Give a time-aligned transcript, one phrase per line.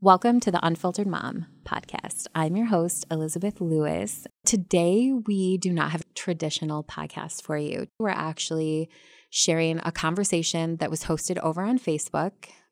[0.00, 2.28] Welcome to the Unfiltered Mom podcast.
[2.32, 4.28] I'm your host, Elizabeth Lewis.
[4.46, 7.88] Today, we do not have a traditional podcast for you.
[7.98, 8.90] We're actually
[9.30, 12.30] sharing a conversation that was hosted over on Facebook,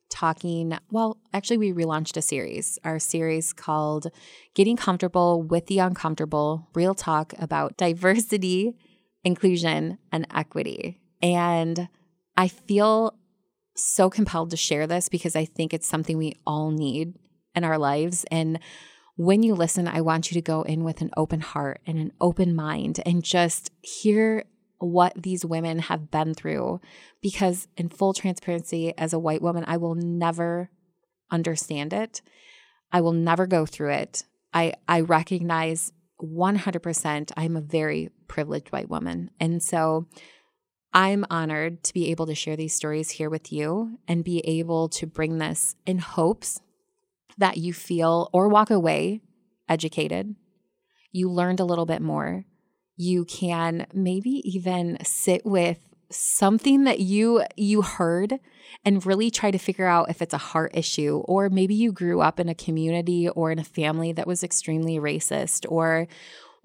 [0.08, 0.78] talking.
[0.92, 4.06] Well, actually, we relaunched a series, our series called
[4.54, 8.76] Getting Comfortable with the Uncomfortable Real Talk about Diversity,
[9.24, 11.00] Inclusion, and Equity.
[11.20, 11.88] And
[12.36, 13.18] I feel
[13.76, 17.14] so compelled to share this because I think it's something we all need
[17.54, 18.24] in our lives.
[18.30, 18.58] And
[19.16, 22.12] when you listen, I want you to go in with an open heart and an
[22.20, 24.44] open mind and just hear
[24.78, 26.80] what these women have been through.
[27.22, 30.70] Because, in full transparency, as a white woman, I will never
[31.30, 32.20] understand it.
[32.92, 34.24] I will never go through it.
[34.52, 39.30] I, I recognize 100% I'm a very privileged white woman.
[39.40, 40.06] And so
[40.96, 44.88] I'm honored to be able to share these stories here with you and be able
[44.88, 46.58] to bring this in hopes
[47.36, 49.20] that you feel or walk away
[49.68, 50.34] educated.
[51.12, 52.46] You learned a little bit more.
[52.96, 55.78] You can maybe even sit with
[56.10, 58.40] something that you you heard
[58.82, 62.22] and really try to figure out if it's a heart issue or maybe you grew
[62.22, 66.06] up in a community or in a family that was extremely racist or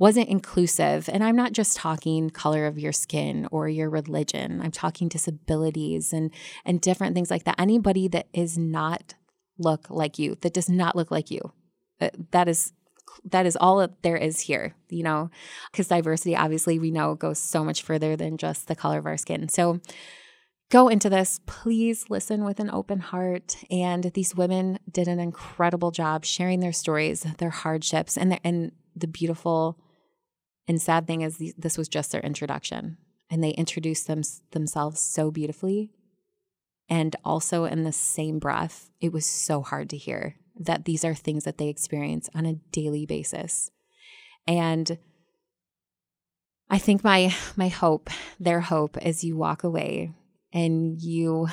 [0.01, 1.07] wasn't inclusive.
[1.13, 4.59] And I'm not just talking color of your skin or your religion.
[4.59, 6.31] I'm talking disabilities and
[6.65, 7.59] and different things like that.
[7.59, 9.13] Anybody that is not
[9.59, 11.53] look like you, that does not look like you.
[12.01, 12.73] Uh, that is
[13.25, 15.29] that is all that there is here, you know,
[15.71, 19.17] because diversity obviously we know goes so much further than just the color of our
[19.17, 19.49] skin.
[19.49, 19.81] So
[20.71, 21.41] go into this.
[21.45, 23.55] Please listen with an open heart.
[23.69, 28.71] And these women did an incredible job sharing their stories, their hardships, and the, and
[28.95, 29.77] the beautiful
[30.67, 32.97] and sad thing is, this was just their introduction,
[33.29, 35.91] and they introduced them, themselves so beautifully.
[36.89, 41.15] And also, in the same breath, it was so hard to hear that these are
[41.15, 43.71] things that they experience on a daily basis.
[44.45, 44.97] And
[46.69, 50.13] I think my my hope, their hope, as you walk away
[50.53, 51.47] and you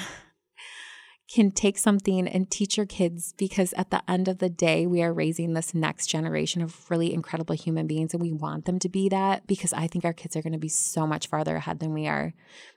[1.31, 5.03] can take something and teach your kids because at the end of the day, we
[5.03, 8.89] are raising this next generation of really incredible human beings and we want them to
[8.89, 11.81] be that because I think our kids are going to be so much farther ahead
[11.81, 12.33] than we are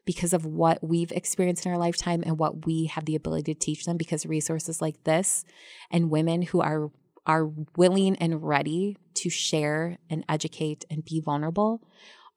[0.05, 3.59] because of what we've experienced in our lifetime and what we have the ability to
[3.59, 5.45] teach them because resources like this
[5.89, 6.91] and women who are
[7.25, 11.81] are willing and ready to share and educate and be vulnerable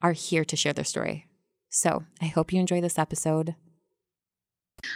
[0.03, 1.27] are here to share their story.
[1.71, 3.57] So, I hope you enjoy this episode.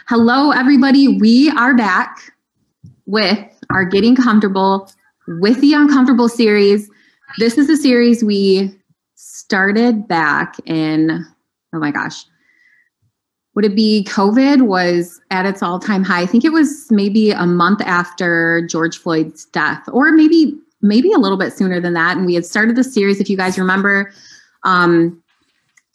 [0.07, 1.07] Hello, everybody.
[1.07, 2.33] We are back
[3.05, 3.39] with
[3.69, 4.91] our Getting Comfortable
[5.27, 6.89] with the Uncomfortable series.
[7.37, 8.75] This is a series we
[9.15, 11.25] started back in,
[11.73, 12.25] oh my gosh,
[13.55, 16.21] would it be COVID was at its all time high?
[16.21, 21.17] I think it was maybe a month after George Floyd's death, or maybe maybe a
[21.17, 22.15] little bit sooner than that.
[22.15, 24.13] And we had started the series, if you guys remember.
[24.63, 25.21] Um,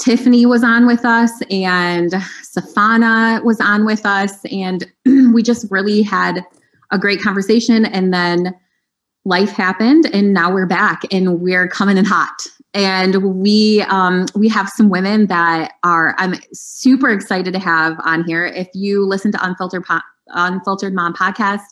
[0.01, 4.45] Tiffany was on with us and Safana was on with us.
[4.47, 4.87] And
[5.33, 6.45] we just really had
[6.91, 7.85] a great conversation.
[7.87, 8.55] And then
[9.25, 12.47] life happened and now we're back and we're coming in hot.
[12.75, 18.25] And we um, we have some women that are I'm super excited to have on
[18.25, 18.47] here.
[18.47, 21.63] If you listen to Unfiltered po- Unfiltered Mom podcast,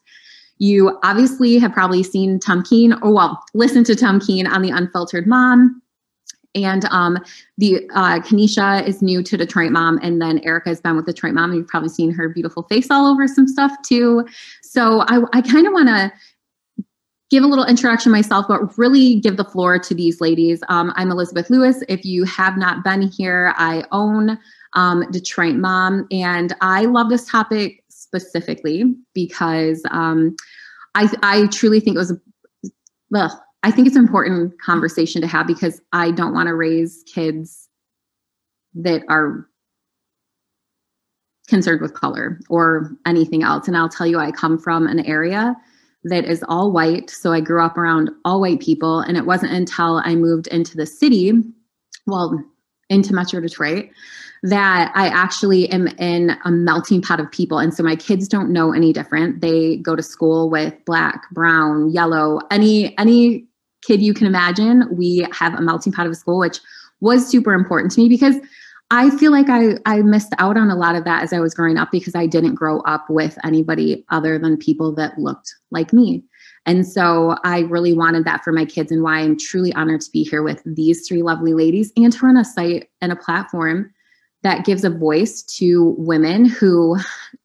[0.58, 5.82] you obviously have probably seen Tumkeen, or well, listen to Tumkeen on the Unfiltered Mom
[6.54, 7.18] and um,
[7.58, 11.34] the uh, Kenisha is new to Detroit Mom, and then Erica has been with Detroit
[11.34, 11.52] Mom.
[11.52, 14.26] You've probably seen her beautiful face all over some stuff too.
[14.62, 16.12] So I, I kind of want to
[17.30, 20.62] give a little introduction myself, but really give the floor to these ladies.
[20.68, 21.82] Um, I'm Elizabeth Lewis.
[21.88, 24.38] If you have not been here, I own
[24.74, 30.36] um, Detroit Mom, and I love this topic specifically because um,
[30.94, 32.10] I, I truly think it was.
[32.10, 32.20] A
[33.10, 37.04] well, I think it's an important conversation to have because I don't want to raise
[37.06, 37.68] kids
[38.74, 39.46] that are
[41.48, 43.68] concerned with color or anything else.
[43.68, 45.54] And I'll tell you, I come from an area
[46.04, 47.10] that is all white.
[47.10, 49.00] So I grew up around all white people.
[49.00, 51.32] And it wasn't until I moved into the city,
[52.06, 52.42] well,
[52.88, 53.90] into Metro Detroit,
[54.42, 57.58] that I actually am in a melting pot of people.
[57.58, 59.40] And so my kids don't know any different.
[59.40, 63.46] They go to school with black, brown, yellow, any any
[63.82, 64.84] kid you can imagine.
[64.96, 66.60] We have a melting pot of a school, which
[67.00, 68.36] was super important to me because
[68.90, 71.54] I feel like I, I missed out on a lot of that as I was
[71.54, 75.92] growing up because I didn't grow up with anybody other than people that looked like
[75.92, 76.22] me.
[76.66, 80.10] And so I really wanted that for my kids, and why I'm truly honored to
[80.12, 83.92] be here with these three lovely ladies and to run a site and a platform
[84.42, 86.98] that gives a voice to women who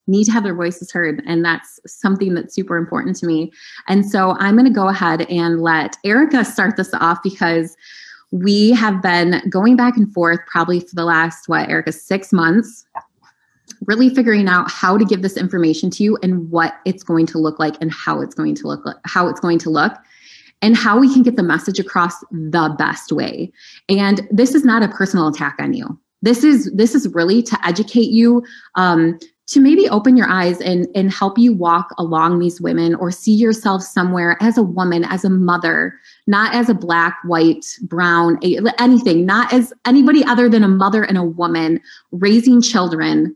[0.08, 1.22] need to have their voices heard.
[1.26, 3.52] And that's something that's super important to me.
[3.88, 7.76] And so I'm going to go ahead and let Erica start this off because
[8.32, 12.86] we have been going back and forth probably for the last, what, Erica, six months,
[13.86, 17.38] really figuring out how to give this information to you and what it's going to
[17.38, 19.94] look like and how it's going to look how it's going to look
[20.62, 23.52] and how we can get the message across the best way.
[23.90, 26.00] And this is not a personal attack on you.
[26.22, 28.44] This is this is really to educate you
[28.76, 33.12] um, to maybe open your eyes and and help you walk along these women or
[33.12, 35.94] see yourself somewhere as a woman as a mother
[36.28, 38.40] not as a black white brown
[38.80, 41.80] anything not as anybody other than a mother and a woman
[42.12, 43.36] raising children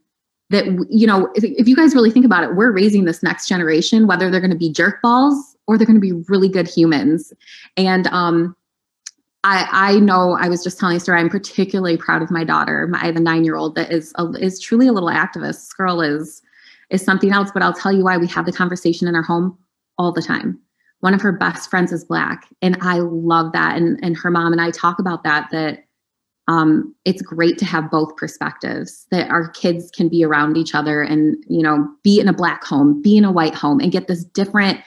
[0.49, 4.07] that you know if, you guys really think about it we're raising this next generation
[4.07, 7.31] whether they're going to be jerk balls or they're going to be really good humans.
[7.77, 8.55] And um
[9.43, 11.19] I, I know I was just telling a story.
[11.19, 12.87] I'm particularly proud of my daughter.
[12.87, 15.61] My, I have a nine year old that is a, is truly a little activist.
[15.61, 16.41] This girl is
[16.89, 17.49] is something else.
[17.51, 19.57] But I'll tell you why we have the conversation in our home
[19.97, 20.59] all the time.
[20.99, 23.77] One of her best friends is black, and I love that.
[23.77, 25.49] And and her mom and I talk about that.
[25.51, 25.85] That
[26.47, 31.01] um, it's great to have both perspectives that our kids can be around each other
[31.01, 34.07] and you know be in a black home be in a white home and get
[34.07, 34.79] this different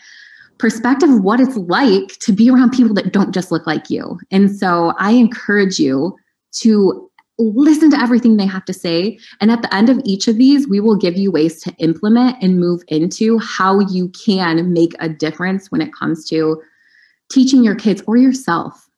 [0.58, 4.18] perspective of what it's like to be around people that don't just look like you
[4.30, 6.14] and so i encourage you
[6.52, 10.36] to listen to everything they have to say and at the end of each of
[10.36, 14.92] these we will give you ways to implement and move into how you can make
[15.00, 16.62] a difference when it comes to
[17.30, 18.88] teaching your kids or yourself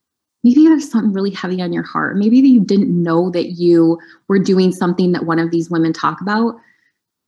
[0.46, 2.16] maybe there's something really heavy on your heart.
[2.16, 3.98] Maybe you didn't know that you
[4.28, 6.54] were doing something that one of these women talk about.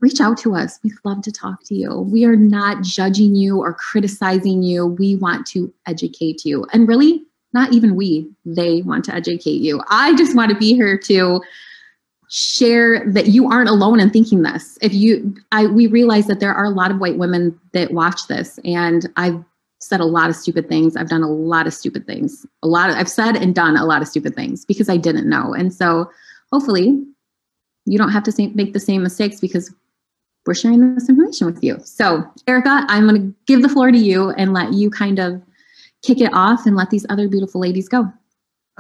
[0.01, 0.79] Reach out to us.
[0.85, 2.01] We'd love to talk to you.
[2.01, 4.87] We are not judging you or criticizing you.
[4.87, 6.67] We want to educate you.
[6.73, 9.83] And really, not even we, they want to educate you.
[9.89, 11.41] I just want to be here to
[12.29, 14.79] share that you aren't alone in thinking this.
[14.83, 18.27] If you I we realize that there are a lot of white women that watch
[18.29, 19.43] this and I've
[19.81, 20.97] said a lot of stupid things.
[20.97, 22.45] I've done a lot of stupid things.
[22.63, 25.29] A lot of I've said and done a lot of stupid things because I didn't
[25.29, 25.55] know.
[25.55, 26.11] And so
[26.53, 27.03] hopefully
[27.87, 29.75] you don't have to make the same mistakes because
[30.49, 31.79] we're sharing this information with you.
[31.85, 35.43] So, Erica, I'm going to give the floor to you and let you kind of
[36.03, 38.11] kick it off and let these other beautiful ladies go.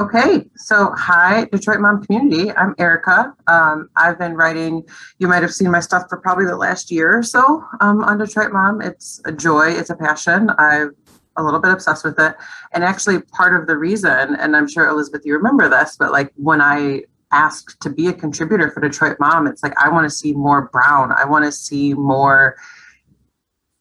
[0.00, 2.50] Okay, so hi, Detroit Mom Community.
[2.53, 3.35] I'm Erica.
[3.49, 4.82] Um, I've been writing,
[5.19, 8.17] you might have seen my stuff for probably the last year or so um, on
[8.17, 8.81] Detroit Mom.
[8.81, 10.50] It's a joy, it's a passion.
[10.56, 10.97] I'm
[11.37, 12.35] a little bit obsessed with it.
[12.73, 16.32] And actually, part of the reason, and I'm sure Elizabeth, you remember this, but like
[16.37, 20.10] when I asked to be a contributor for Detroit Mom, it's like I want to
[20.10, 22.56] see more brown, I want to see more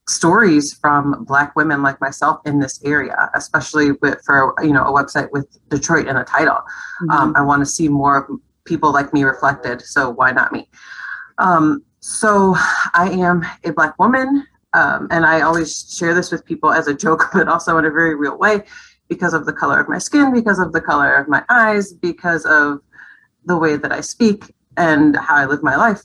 [0.09, 4.91] stories from black women like myself in this area especially with for you know a
[4.91, 6.55] website with detroit in the title.
[6.55, 7.09] Mm-hmm.
[7.11, 8.27] um, i want to see more
[8.65, 10.69] people like me reflected so why not me?
[11.39, 12.55] Um, so
[12.93, 16.93] i am a black woman um, and i always share this with people as a
[16.93, 18.63] joke but also in a very real way
[19.09, 22.45] because of the color of my skin because of the color of my eyes because
[22.45, 22.79] of
[23.47, 26.03] the way that i speak and how i live my life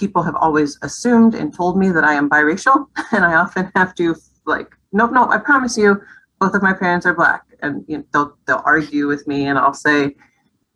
[0.00, 3.94] people have always assumed and told me that I am biracial, and I often have
[3.96, 4.16] to
[4.46, 6.00] like, nope, nope, I promise you,
[6.40, 9.58] both of my parents are black, and you know, they'll they'll argue with me, and
[9.58, 10.16] I'll say,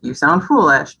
[0.01, 0.97] you sound foolish.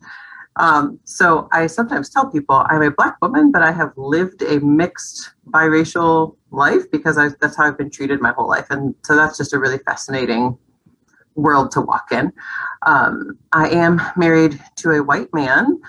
[0.57, 4.59] Um, so I sometimes tell people I'm a black woman, but I have lived a
[4.61, 9.15] mixed biracial life because I, that's how I've been treated my whole life, and so
[9.15, 10.57] that's just a really fascinating
[11.35, 12.31] world to walk in.
[12.85, 15.79] Um, I am married to a white man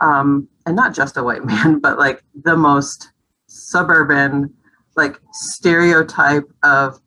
[0.00, 3.10] um, and not just a white man, but like the most
[3.46, 4.52] suburban,
[4.96, 7.00] like stereotype of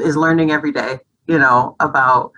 [0.00, 2.32] is learning every day, you know, about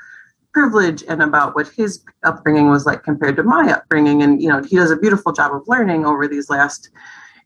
[0.52, 4.22] privilege and about what his upbringing was like compared to my upbringing.
[4.22, 6.90] And, you know, he does a beautiful job of learning over these last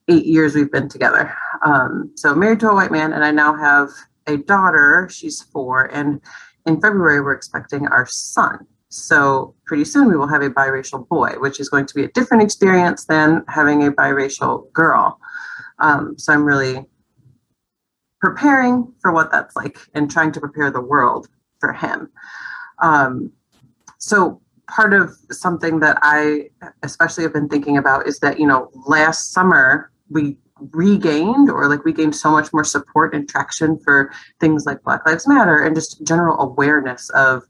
[0.08, 1.34] eight years we've been together.
[1.64, 3.90] Um, so married to a white man, and I now have
[4.26, 5.08] a daughter.
[5.10, 6.20] She's four, and
[6.66, 8.66] in February we're expecting our son.
[8.88, 12.08] So pretty soon we will have a biracial boy, which is going to be a
[12.08, 15.18] different experience than having a biracial girl.
[15.78, 16.84] Um, so I'm really
[18.20, 21.28] preparing for what that's like and trying to prepare the world
[21.58, 22.10] for him.
[22.80, 23.32] Um,
[23.98, 26.50] so part of something that I
[26.82, 30.36] especially have been thinking about is that, you know, last summer we
[30.72, 35.04] regained or like we gained so much more support and traction for things like Black
[35.06, 37.42] Lives Matter and just general awareness of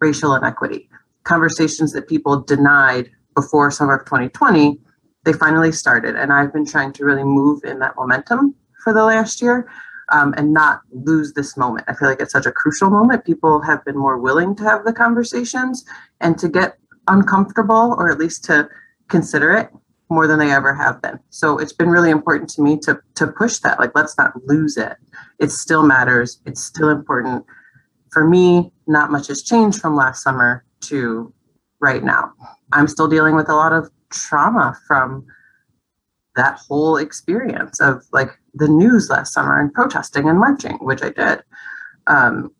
[0.00, 0.88] racial inequity.
[1.24, 4.78] Conversations that people denied before summer of 2020,
[5.24, 6.16] they finally started.
[6.16, 9.68] And I've been trying to really move in that momentum for the last year
[10.10, 11.84] um, and not lose this moment.
[11.88, 13.24] I feel like it's such a crucial moment.
[13.24, 15.84] People have been more willing to have the conversations
[16.20, 18.68] and to get uncomfortable or at least to
[19.08, 19.70] consider it
[20.08, 21.18] more than they ever have been.
[21.30, 23.80] So it's been really important to me to to push that.
[23.80, 24.96] Like let's not lose it.
[25.38, 26.40] It still matters.
[26.46, 27.44] It's still important.
[28.12, 31.32] For me, not much has changed from last summer to
[31.80, 32.32] right now.
[32.72, 35.26] I'm still dealing with a lot of trauma from
[36.36, 41.10] that whole experience of like the news last summer and protesting and marching, which I
[41.10, 41.42] did.
[42.06, 42.52] Um,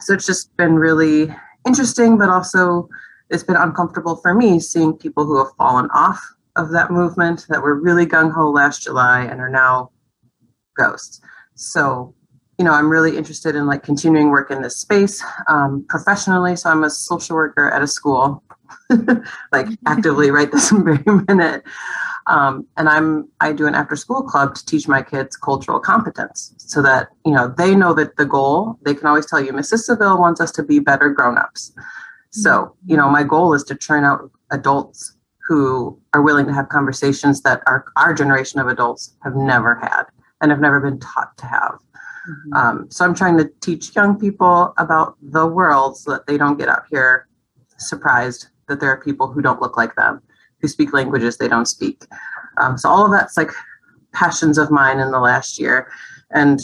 [0.00, 1.34] so it's just been really
[1.66, 2.88] interesting, but also
[3.30, 7.62] it's been uncomfortable for me seeing people who have fallen off of that movement that
[7.62, 9.90] were really gung ho last July and are now
[10.76, 11.20] ghosts.
[11.54, 12.14] So,
[12.58, 16.56] you know, I'm really interested in like continuing work in this space um, professionally.
[16.56, 18.42] So I'm a social worker at a school,
[19.52, 21.62] like actively right this very minute.
[22.28, 26.54] Um, and I'm I do an after school club to teach my kids cultural competence
[26.56, 29.80] so that you know they know that the goal they can always tell you Mrs.
[29.80, 31.72] Saville wants us to be better grown-ups.
[32.30, 35.16] So, you know, my goal is to churn out adults
[35.46, 40.04] who are willing to have conversations that our, our generation of adults have never had
[40.40, 41.78] and have never been taught to have.
[42.28, 42.52] Mm-hmm.
[42.54, 46.58] Um, so I'm trying to teach young people about the world so that they don't
[46.58, 47.26] get up here
[47.78, 50.22] surprised that there are people who don't look like them,
[50.60, 52.04] who speak languages they don't speak.
[52.58, 53.50] Um, so all of that's like
[54.12, 55.90] passions of mine in the last year
[56.30, 56.60] and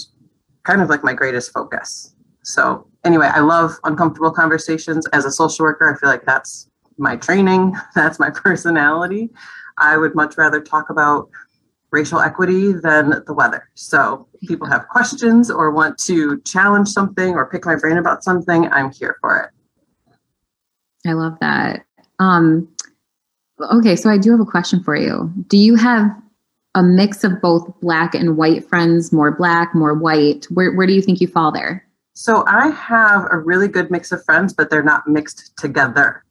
[0.62, 2.14] kind of like my greatest focus.
[2.44, 5.92] So anyway, I love uncomfortable conversations as a social worker.
[5.92, 6.67] I feel like that's
[6.98, 9.30] my training, that's my personality.
[9.78, 11.28] I would much rather talk about
[11.90, 13.68] racial equity than the weather.
[13.74, 18.70] So people have questions or want to challenge something or pick my brain about something,
[18.70, 19.50] I'm here for it.
[21.08, 21.86] I love that.
[22.18, 22.68] Um,
[23.72, 25.32] okay, so I do have a question for you.
[25.46, 26.10] Do you have
[26.74, 30.46] a mix of both black and white friends, more black, more white?
[30.50, 31.84] Where, where do you think you fall there?
[32.14, 36.24] So I have a really good mix of friends, but they're not mixed together.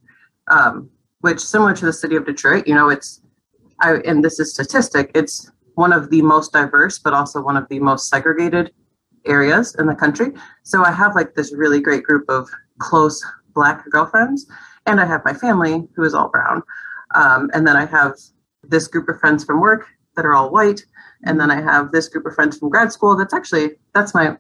[0.50, 0.90] Um,
[1.22, 3.22] which similar to the city of Detroit, you know, it's
[3.82, 7.68] I and this is statistic, it's one of the most diverse, but also one of
[7.70, 8.72] the most segregated
[9.26, 10.34] areas in the country.
[10.64, 12.50] So I have like this really great group of
[12.80, 13.24] close
[13.54, 14.48] black girlfriends,
[14.86, 16.64] and I have my family who is all brown.
[17.16, 18.14] Um, and then I have
[18.64, 20.84] this group of friends from work that are all white,
[21.26, 24.38] and then I have this group of friends from grad school that's actually that's my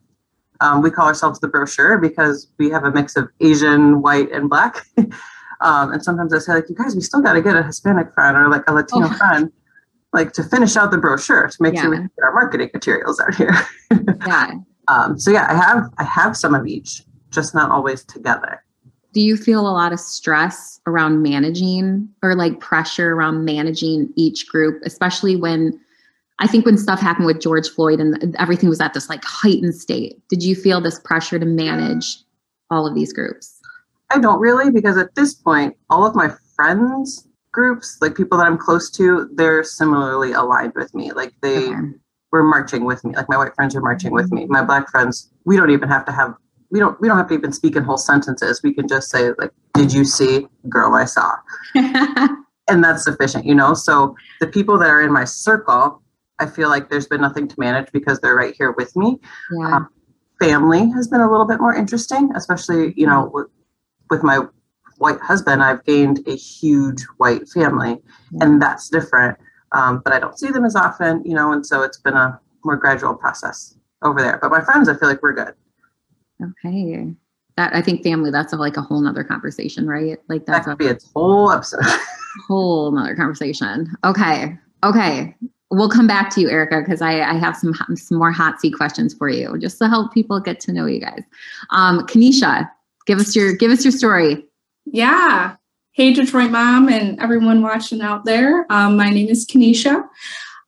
[0.60, 4.50] um, we call ourselves the brochure because we have a mix of Asian, white, and
[4.50, 4.88] black.
[5.62, 8.14] um, and sometimes I say, like, you guys, we still got to get a Hispanic
[8.14, 9.14] friend or like a Latino oh.
[9.14, 9.52] friend,
[10.14, 11.82] like to finish out the brochure to make yeah.
[11.82, 13.54] sure we get our marketing materials out here.
[14.26, 14.52] yeah.
[14.88, 18.64] Um, so yeah, I have I have some of each, just not always together.
[19.14, 24.48] Do you feel a lot of stress around managing or like pressure around managing each
[24.48, 25.80] group, especially when
[26.40, 29.76] I think when stuff happened with George Floyd and everything was at this like heightened
[29.76, 32.18] state, did you feel this pressure to manage
[32.70, 33.57] all of these groups?
[34.10, 38.46] I don't really, because at this point, all of my friends groups, like people that
[38.46, 41.12] I'm close to, they're similarly aligned with me.
[41.12, 41.76] Like they okay.
[42.32, 43.16] were marching with me.
[43.16, 44.46] Like my white friends are marching with me.
[44.46, 46.36] My black friends, we don't even have to have
[46.70, 48.62] we don't we don't have to even speak in whole sentences.
[48.62, 50.94] We can just say like, "Did you see, girl?
[50.96, 51.32] I saw,"
[51.76, 53.74] and that's sufficient, you know.
[53.74, 56.02] So the people that are in my circle,
[56.40, 59.20] I feel like there's been nothing to manage because they're right here with me.
[59.58, 59.78] Yeah.
[59.78, 59.90] Um,
[60.42, 63.48] family has been a little bit more interesting, especially, you know,
[64.10, 64.42] with, my
[64.98, 68.00] white husband, I've gained a huge white family,
[68.42, 69.38] and that's different.
[69.72, 72.40] Um, but I don't see them as often, you know, and so it's been a
[72.64, 74.40] more gradual process over there.
[74.42, 75.54] But my friends, I feel like we're good.
[76.42, 77.14] Okay.
[77.58, 80.20] That I think family, that's a, like a whole nother conversation, right?
[80.30, 81.82] Like that's that could a, be its whole episode.
[82.48, 83.88] whole nother conversation.
[84.06, 84.58] Okay.
[84.84, 85.36] Okay
[85.72, 88.74] we'll come back to you, Erica, because I, I, have some some more hot seat
[88.76, 91.22] questions for you, just to help people get to know you guys.
[91.72, 92.70] Um, Kenisha,
[93.08, 94.46] give us your give us your story.
[94.86, 95.56] Yeah.
[95.94, 98.68] Hey, Detroit mom, and everyone watching out there.
[98.70, 100.08] Um, my name is Kenisha.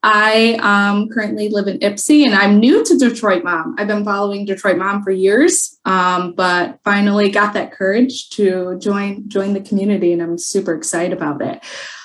[0.02, 3.76] I um, currently live in Ypsi and I'm new to Detroit Mom.
[3.78, 9.28] I've been following Detroit Mom for years, um, but finally got that courage to join
[9.28, 11.62] join the community, and I'm super excited about it.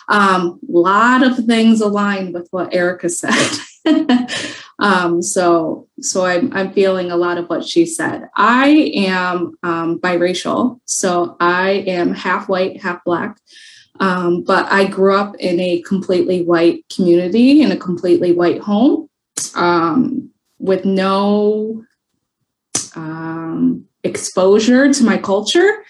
[0.09, 3.33] A um, lot of things align with what Erica said.
[4.79, 8.29] um, so, so I'm, I'm feeling a lot of what she said.
[8.35, 13.37] I am um, biracial, so I am half white, half black.
[13.99, 19.09] Um, but I grew up in a completely white community in a completely white home
[19.55, 21.85] um, with no
[22.95, 25.83] um, exposure to my culture.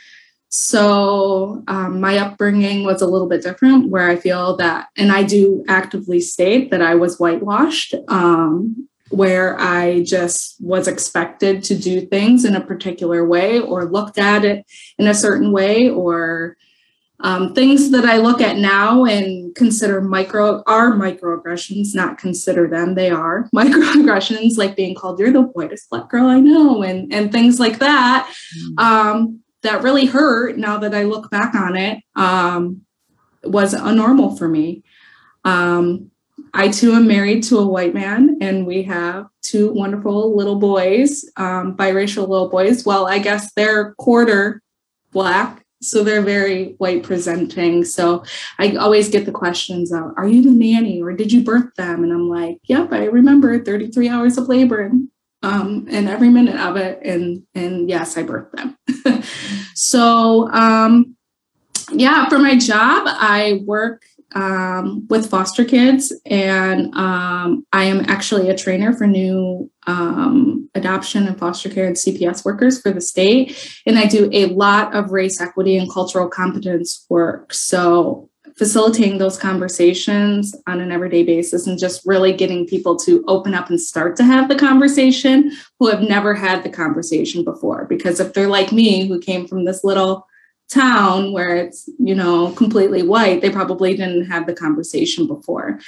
[0.56, 5.24] So um, my upbringing was a little bit different, where I feel that, and I
[5.24, 12.06] do actively state that I was whitewashed, um, where I just was expected to do
[12.08, 14.66] things in a particular way or looked at it
[14.98, 16.56] in a certain way or
[17.20, 22.96] um, things that I look at now and consider micro are microaggressions, not consider them.
[22.96, 27.32] They are microaggressions, like being called "you're the whitest black girl I know" and and
[27.32, 28.34] things like that.
[28.78, 29.40] Mm.
[29.66, 30.58] That really hurt.
[30.58, 32.82] Now that I look back on it, um,
[33.44, 34.84] was a normal for me.
[35.44, 36.12] Um,
[36.54, 41.26] I too am married to a white man, and we have two wonderful little boys,
[41.38, 42.86] um, biracial little boys.
[42.86, 44.62] Well, I guess they're quarter
[45.12, 48.24] black so they're very white presenting so
[48.60, 52.04] i always get the questions of are you the nanny or did you birth them
[52.04, 55.10] and i'm like yep i remember 33 hours of labor and
[55.44, 59.24] um, and every minute of it and and yes i birthed them
[59.76, 61.16] so um,
[61.92, 64.04] yeah for my job i work
[64.36, 71.26] um, with foster kids, and um, I am actually a trainer for new um, adoption
[71.26, 73.82] and foster care and CPS workers for the state.
[73.86, 77.54] And I do a lot of race equity and cultural competence work.
[77.54, 83.54] So facilitating those conversations on an everyday basis and just really getting people to open
[83.54, 87.86] up and start to have the conversation who have never had the conversation before.
[87.86, 90.26] Because if they're like me, who came from this little
[90.70, 95.80] town where it's you know completely white they probably didn't have the conversation before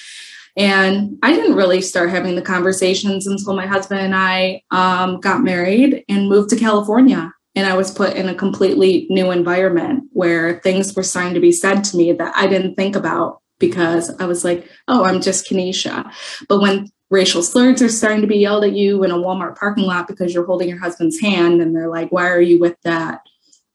[0.55, 5.41] and i didn't really start having the conversations until my husband and i um, got
[5.41, 10.60] married and moved to california and i was put in a completely new environment where
[10.62, 14.26] things were starting to be said to me that i didn't think about because i
[14.26, 16.10] was like oh i'm just kenisha
[16.48, 19.86] but when racial slurs are starting to be yelled at you in a walmart parking
[19.86, 23.22] lot because you're holding your husband's hand and they're like why are you with that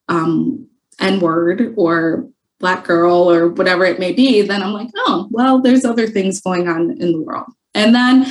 [0.09, 0.69] um,
[1.01, 2.29] N word or
[2.63, 6.41] black girl or whatever it may be, then I'm like, oh, well, there's other things
[6.41, 7.49] going on in the world.
[7.75, 8.25] And then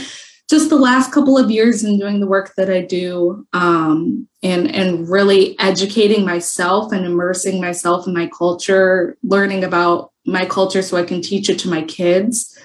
[0.51, 4.69] just the last couple of years in doing the work that I do um, and,
[4.69, 10.97] and really educating myself and immersing myself in my culture, learning about my culture so
[10.97, 12.59] I can teach it to my kids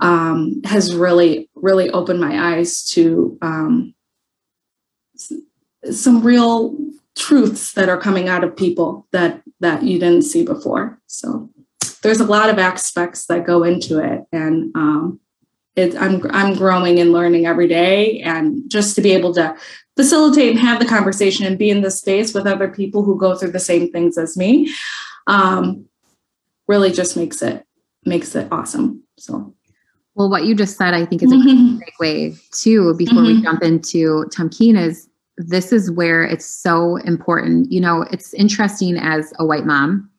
[0.00, 3.94] um, has really, really opened my eyes to um,
[5.92, 6.76] some real
[7.16, 10.98] truths that are coming out of people that that you didn't see before.
[11.06, 11.50] So
[12.02, 15.20] there's a lot of aspects that go into it and um,
[15.76, 19.56] it, I'm, I'm growing and learning every day and just to be able to
[19.96, 23.34] facilitate and have the conversation and be in this space with other people who go
[23.36, 24.72] through the same things as me
[25.26, 25.86] um,
[26.68, 27.66] really just makes it
[28.04, 29.54] makes it awesome so
[30.16, 31.76] well what you just said i think is a mm-hmm.
[31.76, 33.36] great way too before mm-hmm.
[33.36, 37.70] we jump into Tumkeen is this is where it's so important.
[37.72, 40.10] You know, it's interesting as a white mom,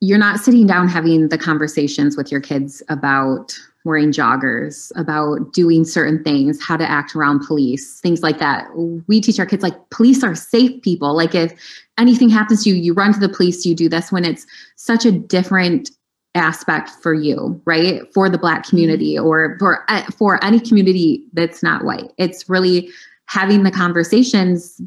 [0.00, 5.84] you're not sitting down having the conversations with your kids about wearing joggers, about doing
[5.84, 8.68] certain things, how to act around police, things like that.
[9.06, 11.16] We teach our kids like police are safe people.
[11.16, 11.52] Like if
[11.98, 14.46] anything happens to you, you run to the police, you do this when it's
[14.76, 15.90] such a different
[16.34, 18.02] aspect for you, right?
[18.12, 22.12] For the black community or for uh, for any community that's not white.
[22.18, 22.90] It's really
[23.26, 24.80] having the conversations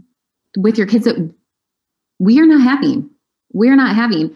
[0.58, 1.34] with your kids that
[2.20, 3.10] we are not having.
[3.54, 4.36] We're not having.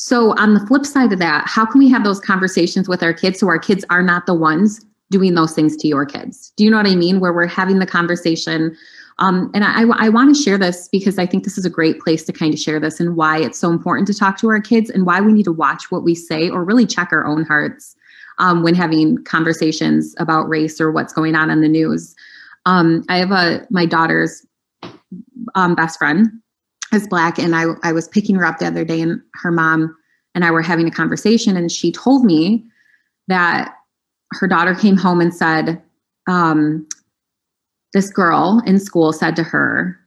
[0.00, 3.12] So, on the flip side of that, how can we have those conversations with our
[3.12, 4.80] kids so our kids are not the ones
[5.10, 6.52] doing those things to your kids?
[6.56, 7.18] Do you know what I mean?
[7.18, 8.76] Where we're having the conversation.
[9.18, 11.98] Um, and I, I want to share this because I think this is a great
[11.98, 14.60] place to kind of share this and why it's so important to talk to our
[14.60, 17.44] kids and why we need to watch what we say or really check our own
[17.44, 17.96] hearts
[18.38, 22.14] um, when having conversations about race or what's going on in the news.
[22.66, 24.46] Um, I have a my daughter's
[25.56, 26.28] um, best friend
[26.92, 29.96] is black, and I I was picking her up the other day, and her mom
[30.34, 32.64] and I were having a conversation, and she told me
[33.28, 33.74] that
[34.32, 35.82] her daughter came home and said,
[36.28, 36.86] um,
[37.94, 39.98] this girl in school said to her,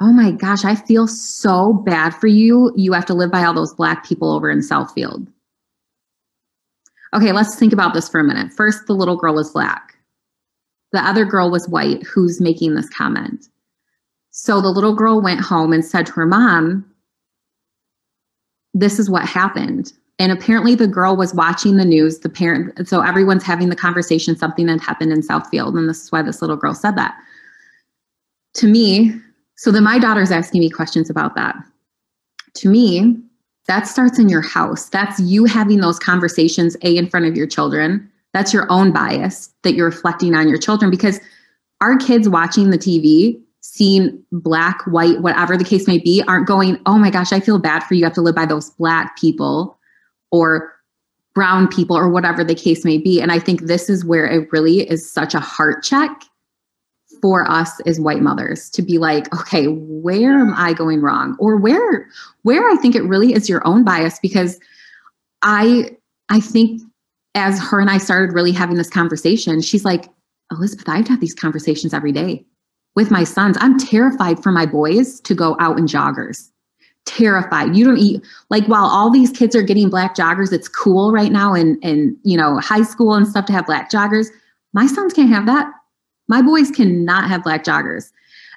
[0.00, 2.72] Oh my gosh, I feel so bad for you.
[2.76, 5.26] You have to live by all those black people over in Southfield.
[7.14, 8.52] Okay, let's think about this for a minute.
[8.52, 9.92] First, the little girl is black
[10.92, 13.48] the other girl was white who's making this comment.
[14.32, 16.84] So the little girl went home and said to her mom,
[18.74, 19.92] This is what happened.
[20.18, 22.18] And apparently the girl was watching the news.
[22.20, 25.76] The parent, so everyone's having the conversation, something had happened in Southfield.
[25.76, 27.14] And this is why this little girl said that.
[28.54, 29.12] To me,
[29.56, 31.56] so then my daughter's asking me questions about that.
[32.54, 33.18] To me,
[33.66, 34.88] that starts in your house.
[34.88, 39.52] That's you having those conversations, A, in front of your children, that's your own bias
[39.62, 41.20] that you're reflecting on your children because
[41.80, 46.78] our kids watching the TV, seeing black, white, whatever the case may be, aren't going,
[46.84, 48.00] oh my gosh, I feel bad for you.
[48.00, 49.78] You have to live by those black people
[50.32, 50.74] or
[51.34, 53.20] brown people or whatever the case may be.
[53.20, 56.24] And I think this is where it really is such a heart check
[57.22, 61.36] for us as white mothers to be like, okay, where am I going wrong?
[61.38, 62.08] Or where
[62.42, 64.58] where I think it really is your own bias because
[65.42, 65.96] I
[66.28, 66.82] I think
[67.36, 70.08] as her and I started really having this conversation, she's like,
[70.50, 72.44] Elizabeth, I've had these conversations every day
[72.94, 73.56] with my sons.
[73.60, 76.50] I'm terrified for my boys to go out in joggers.
[77.04, 77.74] Terrified.
[77.74, 81.32] You don't eat like while all these kids are getting black joggers, it's cool right
[81.32, 84.28] now in in you know high school and stuff to have black joggers.
[84.72, 85.70] My sons can't have that.
[86.28, 88.10] My boys cannot have black joggers.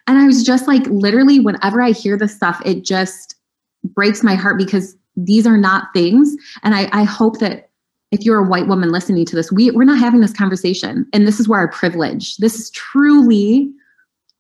[0.08, 3.36] And I was just like, literally, whenever I hear this stuff, it just
[3.84, 6.36] breaks my heart because these are not things.
[6.64, 7.70] And I, I hope that
[8.12, 11.08] if you're a white woman listening to this, we, we're not having this conversation.
[11.12, 13.72] And this is where our privilege, this is truly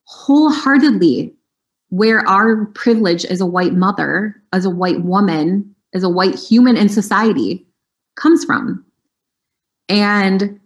[0.05, 1.33] wholeheartedly
[1.89, 6.75] where our privilege as a white mother, as a white woman, as a white human
[6.75, 7.65] in society
[8.15, 8.83] comes from.
[9.87, 10.59] And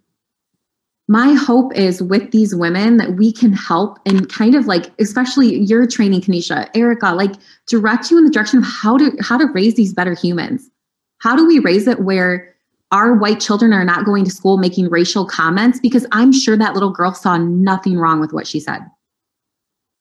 [1.08, 5.58] my hope is with these women that we can help and kind of like especially
[5.58, 7.32] your training kenisha erica like
[7.66, 10.70] direct you in the direction of how to how to raise these better humans.
[11.18, 12.54] How do we raise it where
[12.92, 15.80] our white children are not going to school making racial comments?
[15.80, 18.80] Because i'm sure that little girl saw nothing wrong with what she said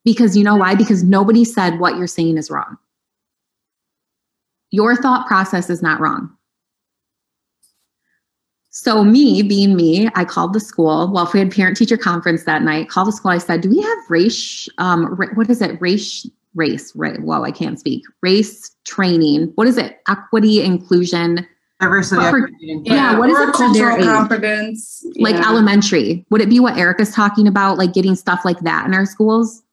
[0.05, 2.77] because you know why because nobody said what you're saying is wrong
[4.71, 6.35] your thought process is not wrong
[8.71, 11.11] so me being me, I called the school.
[11.11, 13.31] Well, if we had parent teacher conference that night, called the school.
[13.31, 14.69] I said, "Do we have race?
[14.77, 15.81] Um, what is it?
[15.81, 17.19] Race, race, right?
[17.21, 18.03] Whoa, I can't speak.
[18.21, 19.51] Race training.
[19.55, 19.99] What is it?
[20.07, 21.45] Equity, inclusion."
[21.81, 25.05] Diversity, For, yeah, yeah, what is it cultural competence?
[25.17, 25.47] Like yeah.
[25.47, 26.25] elementary.
[26.29, 29.63] Would it be what Erica's talking about, like getting stuff like that in our schools?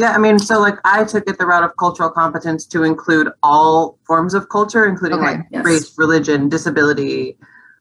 [0.00, 3.28] Yeah, I mean, so like I took it the route of cultural competence to include
[3.42, 5.62] all forms of culture, including okay, like yes.
[5.62, 7.36] race, religion, disability,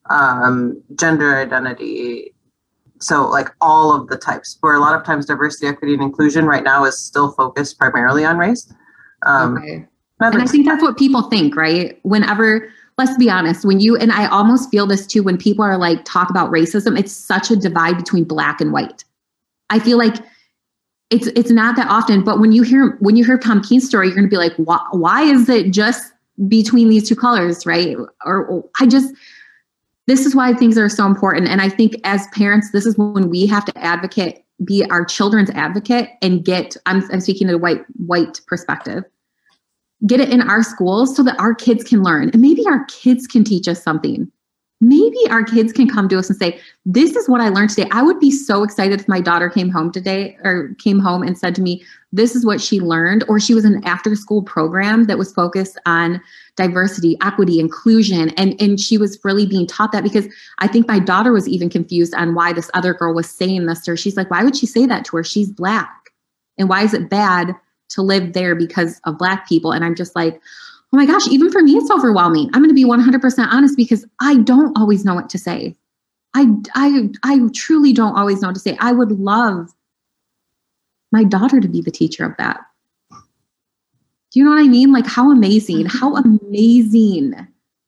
[0.10, 2.36] um, gender identity.
[3.00, 6.44] So, like all of the types, where a lot of times diversity, equity, and inclusion
[6.44, 8.70] right now is still focused primarily on race.
[9.26, 9.88] Um, okay.
[10.20, 11.98] And I think that's what people think, right?
[12.04, 15.78] Whenever, let's be honest, when you, and I almost feel this too, when people are
[15.78, 19.06] like, talk about racism, it's such a divide between black and white.
[19.70, 20.18] I feel like
[21.10, 24.22] it's it's not that often, but when you hear when you hear Tumkeen's story, you're
[24.22, 26.14] to be like, why, why is it just
[26.48, 27.98] between these two colors, right?
[28.26, 29.14] Or, or I just
[30.10, 31.48] this is why things are so important.
[31.48, 35.52] And I think as parents, this is when we have to advocate, be our children's
[35.52, 39.04] advocate and get, I'm, I'm speaking to a white, white perspective,
[40.08, 42.32] get it in our schools so that our kids can learn.
[42.32, 44.32] And maybe our kids can teach us something
[44.82, 47.90] maybe our kids can come to us and say, This is what I learned today.
[47.92, 51.38] I would be so excited if my daughter came home today or came home and
[51.38, 54.42] said to me, This is what she learned, or she was in an after school
[54.42, 56.22] program that was focused on
[56.56, 58.30] diversity, equity, inclusion.
[58.32, 60.28] And, and she was really being taught that because
[60.60, 63.82] I think my daughter was even confused on why this other girl was saying this
[63.82, 63.98] to her.
[63.98, 65.24] She's like, Why would she say that to her?
[65.24, 65.96] She's black.
[66.58, 67.56] And why is it bad
[67.90, 69.72] to live there because of black people?
[69.72, 70.42] And I'm just like,
[70.92, 72.50] oh my gosh, even for me, it's overwhelming.
[72.54, 75.76] I'm going to be 100% honest because I don't always know what to say.
[76.36, 78.78] I, I, I truly don't always know what to say.
[78.80, 79.70] I would love
[81.12, 82.60] my daughter to be the teacher of that.
[83.12, 84.92] Do you know what I mean?
[84.92, 85.98] Like, how amazing, mm-hmm.
[85.98, 87.36] how amazing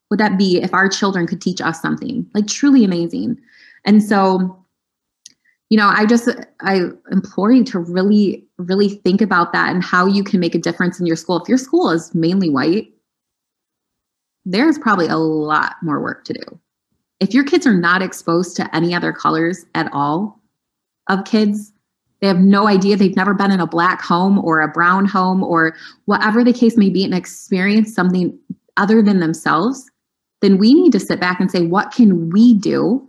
[0.09, 2.25] would that be if our children could teach us something?
[2.33, 3.37] Like, truly amazing.
[3.85, 4.63] And so,
[5.69, 6.29] you know, I just,
[6.61, 10.59] I implore you to really really think about that and how you can make a
[10.59, 11.41] difference in your school.
[11.41, 12.91] If your school is mainly white,
[14.45, 16.59] there's probably a lot more work to do.
[17.19, 20.39] If your kids are not exposed to any other colors at all
[21.07, 21.71] of kids,
[22.19, 25.43] they have no idea, they've never been in a black home or a brown home
[25.43, 28.37] or whatever the case may be and experience something
[28.77, 29.89] other than themselves,
[30.41, 33.07] then we need to sit back and say, what can we do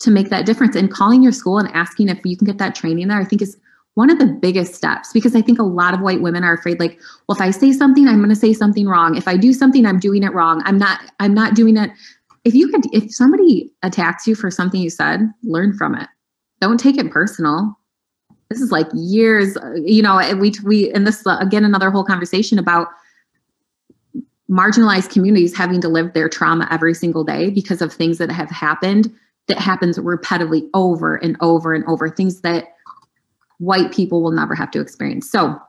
[0.00, 0.74] to make that difference?
[0.76, 3.42] And calling your school and asking if you can get that training there, I think
[3.42, 3.56] is
[3.98, 6.78] one of the biggest steps because I think a lot of white women are afraid
[6.78, 9.16] like, well, if I say something, I'm going to say something wrong.
[9.16, 10.62] If I do something, I'm doing it wrong.
[10.64, 11.90] I'm not I'm not doing it.
[12.44, 16.08] If you could if somebody attacks you for something you said, learn from it.
[16.60, 17.76] Don't take it personal.
[18.50, 22.04] This is like years, uh, you know, we we and this uh, again another whole
[22.04, 22.86] conversation about
[24.48, 28.48] marginalized communities having to live their trauma every single day because of things that have
[28.48, 29.12] happened
[29.48, 32.68] that happens repetitively over and over and over things that
[33.58, 35.30] white people will never have to experience.
[35.30, 35.60] So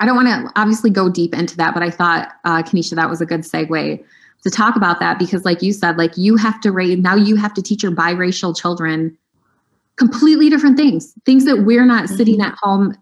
[0.00, 3.10] I don't want to obviously go deep into that, but I thought, uh, Kenisha, that
[3.10, 4.04] was a good segue
[4.44, 7.36] to talk about that because, like you said, like you have to raise now you
[7.36, 9.16] have to teach your biracial children
[9.96, 12.16] completely different things, things that we're not mm-hmm.
[12.16, 12.96] sitting at home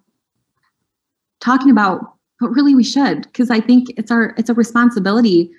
[1.40, 5.50] talking about, but really we should because I think it's our it's a responsibility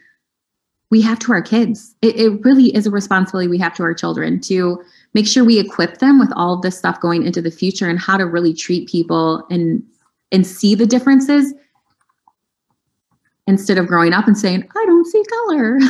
[0.89, 1.95] we have to our kids.
[2.01, 4.81] It, it really is a responsibility we have to our children to
[5.13, 8.00] make sure we equip them with all of this stuff going into the future and
[8.00, 9.84] how to really treat people and
[10.32, 11.54] and see the differences
[13.48, 15.80] instead of growing up and saying i don't see color.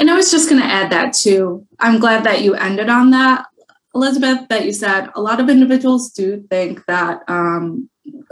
[0.00, 1.66] And i was just going to add that too.
[1.80, 3.46] I'm glad that you ended on that
[3.94, 7.88] elizabeth that you said a lot of individuals do think that um,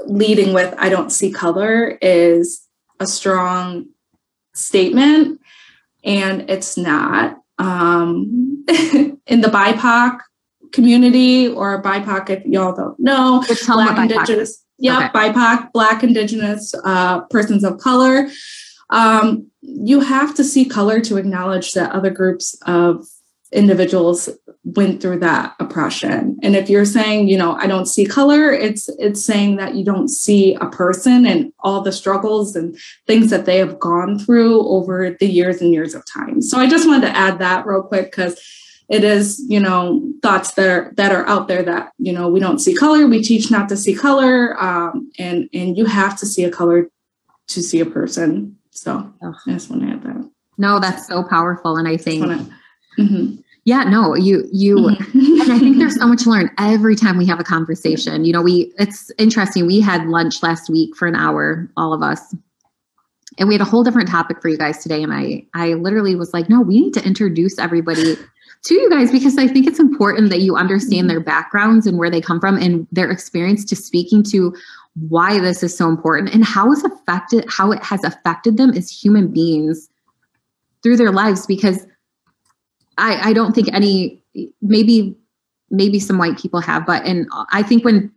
[0.06, 2.66] leading with i don't see color is
[3.00, 3.86] a strong
[4.54, 5.40] statement
[6.04, 10.20] and it's not um, in the BIPOC
[10.72, 15.08] community or BIPOC, if y'all don't know, Black Indigenous, yeah, okay.
[15.08, 18.28] BIPOC, Black Indigenous uh, persons of color.
[18.90, 23.06] Um, you have to see color to acknowledge that other groups of
[23.52, 24.28] individuals
[24.64, 26.38] went through that oppression.
[26.42, 29.84] And if you're saying you know i don't see color it's it's saying that you
[29.84, 34.66] don't see a person and all the struggles and things that they have gone through
[34.66, 36.42] over the years and years of time.
[36.42, 38.40] So i just wanted to add that real quick because
[38.88, 42.40] it is you know thoughts that are that are out there that you know we
[42.40, 46.26] don't see color we teach not to see color um, and and you have to
[46.26, 46.88] see a color
[47.48, 48.56] to see a person.
[48.70, 50.30] So i just want to add that.
[50.58, 52.24] No that's so powerful and i think
[52.98, 53.40] Mm-hmm.
[53.64, 55.40] Yeah, no, you you mm-hmm.
[55.42, 58.24] and I think there's so much to learn every time we have a conversation.
[58.24, 59.66] You know, we it's interesting.
[59.66, 62.34] We had lunch last week for an hour, all of us.
[63.38, 65.02] And we had a whole different topic for you guys today.
[65.02, 68.16] And I I literally was like, no, we need to introduce everybody
[68.62, 72.10] to you guys because I think it's important that you understand their backgrounds and where
[72.10, 74.54] they come from and their experience to speaking to
[75.08, 78.90] why this is so important and how it's affected how it has affected them as
[78.90, 79.88] human beings
[80.82, 81.86] through their lives because
[82.98, 84.22] I, I don't think any
[84.60, 85.16] maybe
[85.70, 88.12] maybe some white people have, but and I think when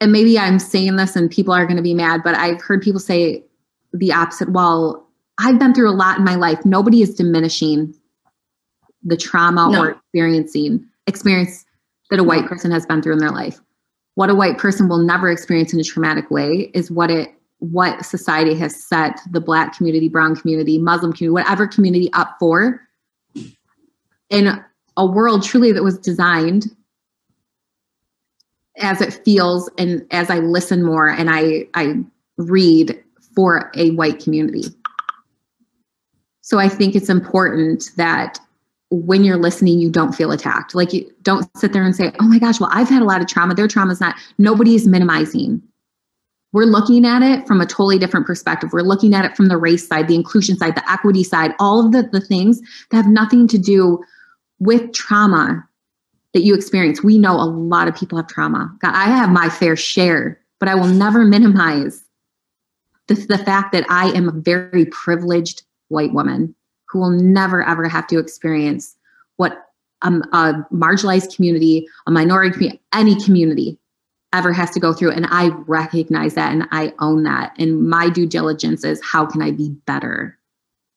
[0.00, 2.80] and maybe I'm saying this and people are going to be mad, but I've heard
[2.80, 3.44] people say
[3.92, 4.50] the opposite.
[4.50, 5.06] Well,
[5.38, 6.64] I've been through a lot in my life.
[6.64, 7.94] Nobody is diminishing
[9.02, 9.82] the trauma no.
[9.82, 11.64] or experiencing experience
[12.10, 13.60] that a white person has been through in their life.
[14.14, 18.04] What a white person will never experience in a traumatic way is what it what
[18.04, 22.86] society has set the black community, brown community, Muslim community, whatever community up for
[24.30, 24.62] in
[24.96, 26.74] a world truly that was designed
[28.78, 31.96] as it feels and as I listen more and I I
[32.38, 33.02] read
[33.34, 34.64] for a white community.
[36.40, 38.38] So I think it's important that
[38.90, 40.74] when you're listening, you don't feel attacked.
[40.74, 43.20] Like you don't sit there and say, "Oh my gosh, well I've had a lot
[43.20, 43.54] of trauma.
[43.54, 45.62] Their trauma is not." Nobody is minimizing
[46.52, 48.70] we're looking at it from a totally different perspective.
[48.72, 51.84] We're looking at it from the race side, the inclusion side, the equity side, all
[51.84, 52.60] of the, the things
[52.90, 54.02] that have nothing to do
[54.58, 55.66] with trauma
[56.34, 57.02] that you experience.
[57.02, 58.72] We know a lot of people have trauma.
[58.80, 62.04] God, I have my fair share, but I will never minimize
[63.06, 66.54] the, the fact that I am a very privileged white woman
[66.88, 68.96] who will never ever have to experience
[69.36, 69.66] what
[70.02, 73.78] um, a marginalized community, a minority community, any community
[74.32, 75.10] ever has to go through.
[75.12, 77.52] And I recognize that and I own that.
[77.58, 80.38] And my due diligence is how can I be better?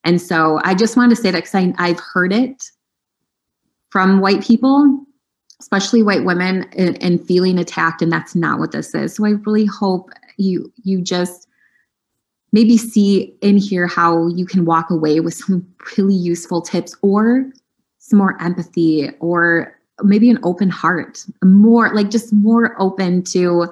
[0.04, 2.70] And so I just wanted to say that because I've heard it
[3.90, 5.06] from white people,
[5.60, 8.02] especially white women, and, and feeling attacked.
[8.02, 9.16] And that's not what this is.
[9.16, 11.48] So I really hope you you just
[12.52, 15.68] maybe see in here how you can walk away with some
[15.98, 17.52] really useful tips or
[18.00, 23.68] some more empathy or maybe an open heart, more like just more open to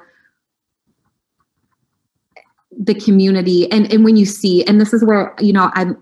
[2.80, 3.72] the community.
[3.72, 5.98] And and when you see, and this is where, you know, I'm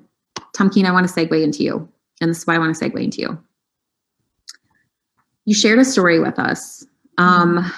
[0.55, 1.87] Tumkeen, I want to segue into you.
[2.21, 3.43] And this is why I want to segue into you.
[5.45, 6.85] You shared a story with us.
[7.17, 7.71] Um,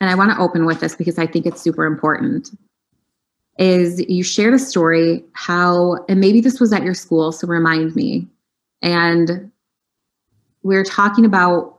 [0.00, 2.50] and I want to open with this because I think it's super important.
[3.58, 7.96] Is you shared a story how, and maybe this was at your school, so remind
[7.96, 8.26] me.
[8.82, 9.50] And
[10.66, 11.78] we're talking about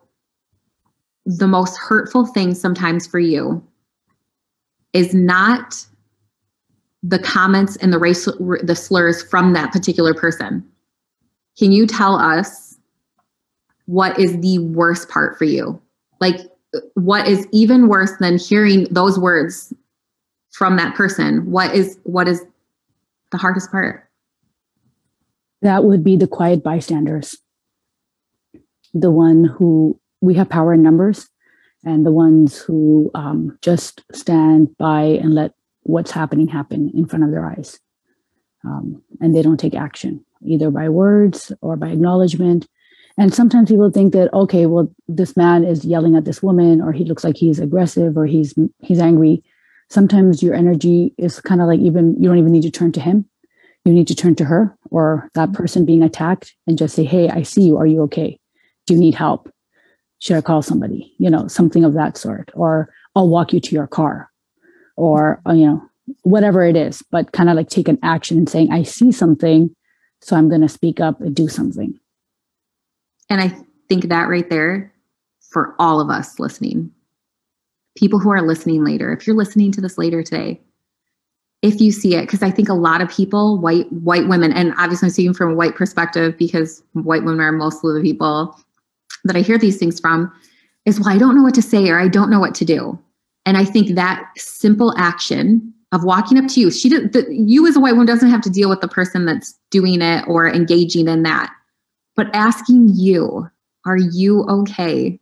[1.26, 3.62] the most hurtful thing sometimes for you
[4.94, 5.86] is not
[7.04, 8.30] the comments and the race
[8.64, 10.66] the slurs from that particular person.
[11.60, 12.78] Can you tell us
[13.88, 15.82] what is the worst part for you?
[16.22, 16.40] Like
[16.94, 19.74] what is even worse than hearing those words
[20.52, 21.52] from that person?
[21.52, 22.42] What is what is
[23.34, 24.10] the hardest part?
[25.62, 27.38] That would be the quiet bystanders
[29.02, 31.30] the one who we have power in numbers
[31.84, 37.24] and the ones who um, just stand by and let what's happening happen in front
[37.24, 37.80] of their eyes.
[38.66, 42.68] Um, and they don't take action, either by words or by acknowledgement.
[43.18, 46.92] And sometimes people think that, okay, well, this man is yelling at this woman, or
[46.92, 49.44] he looks like he's aggressive, or he's he's angry.
[49.90, 53.00] Sometimes your energy is kind of like even you don't even need to turn to
[53.00, 53.26] him.
[53.86, 57.30] You need to turn to her or that person being attacked and just say, "Hey,
[57.30, 57.78] I see you.
[57.78, 58.40] Are you okay?"
[58.88, 59.54] Do you need help?
[60.20, 61.14] Should I call somebody?
[61.20, 62.50] You know, something of that sort.
[62.56, 64.32] Or I'll walk you to your car.
[64.96, 65.88] Or, uh, you know,
[66.24, 69.76] whatever it is, but kind of like take an action and saying, I see something,
[70.22, 72.00] so I'm going to speak up and do something.
[73.30, 73.54] And I
[73.90, 74.94] think that right there
[75.52, 76.92] for all of us listening,
[77.96, 80.62] people who are listening later, if you're listening to this later today,
[81.62, 84.74] if you see it, because I think a lot of people, white white women, and
[84.78, 88.58] obviously I'm speaking from a white perspective because white women are most of the people
[89.24, 90.32] that I hear these things from,
[90.86, 93.00] is well, I don't know what to say or I don't know what to do.
[93.46, 97.66] And I think that simple action of walking up to you, she did, the, you
[97.68, 100.48] as a white woman doesn't have to deal with the person that's doing it or
[100.48, 101.54] engaging in that,
[102.16, 103.50] but asking you,
[103.86, 105.20] are you okay?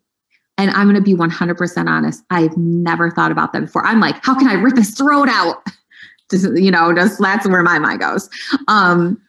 [0.57, 2.23] And I'm going to be 100% honest.
[2.31, 3.85] I've never thought about that before.
[3.85, 5.63] I'm like, how can I rip his throat out?
[6.31, 8.31] Just, you know, just that's where my mind goes.
[8.67, 9.21] Um,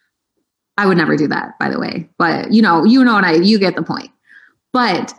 [0.78, 2.08] I would never do that, by the way.
[2.16, 4.10] But you know, you know, and I, you get the point.
[4.76, 5.14] But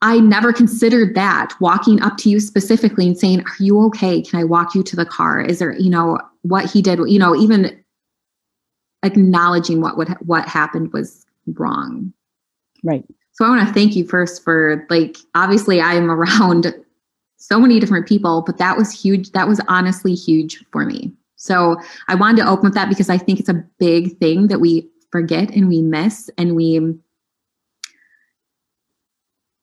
[0.00, 4.22] I never considered that walking up to you specifically and saying, Are you okay?
[4.22, 5.42] Can I walk you to the car?
[5.42, 7.78] Is there, you know, what he did, you know, even
[9.02, 12.14] acknowledging what would what happened was wrong.
[12.82, 13.04] Right.
[13.32, 16.74] So I want to thank you first for like obviously I'm around
[17.36, 19.32] so many different people, but that was huge.
[19.32, 21.12] That was honestly huge for me.
[21.36, 21.76] So
[22.08, 24.88] I wanted to open with that because I think it's a big thing that we
[25.12, 26.98] forget and we miss and we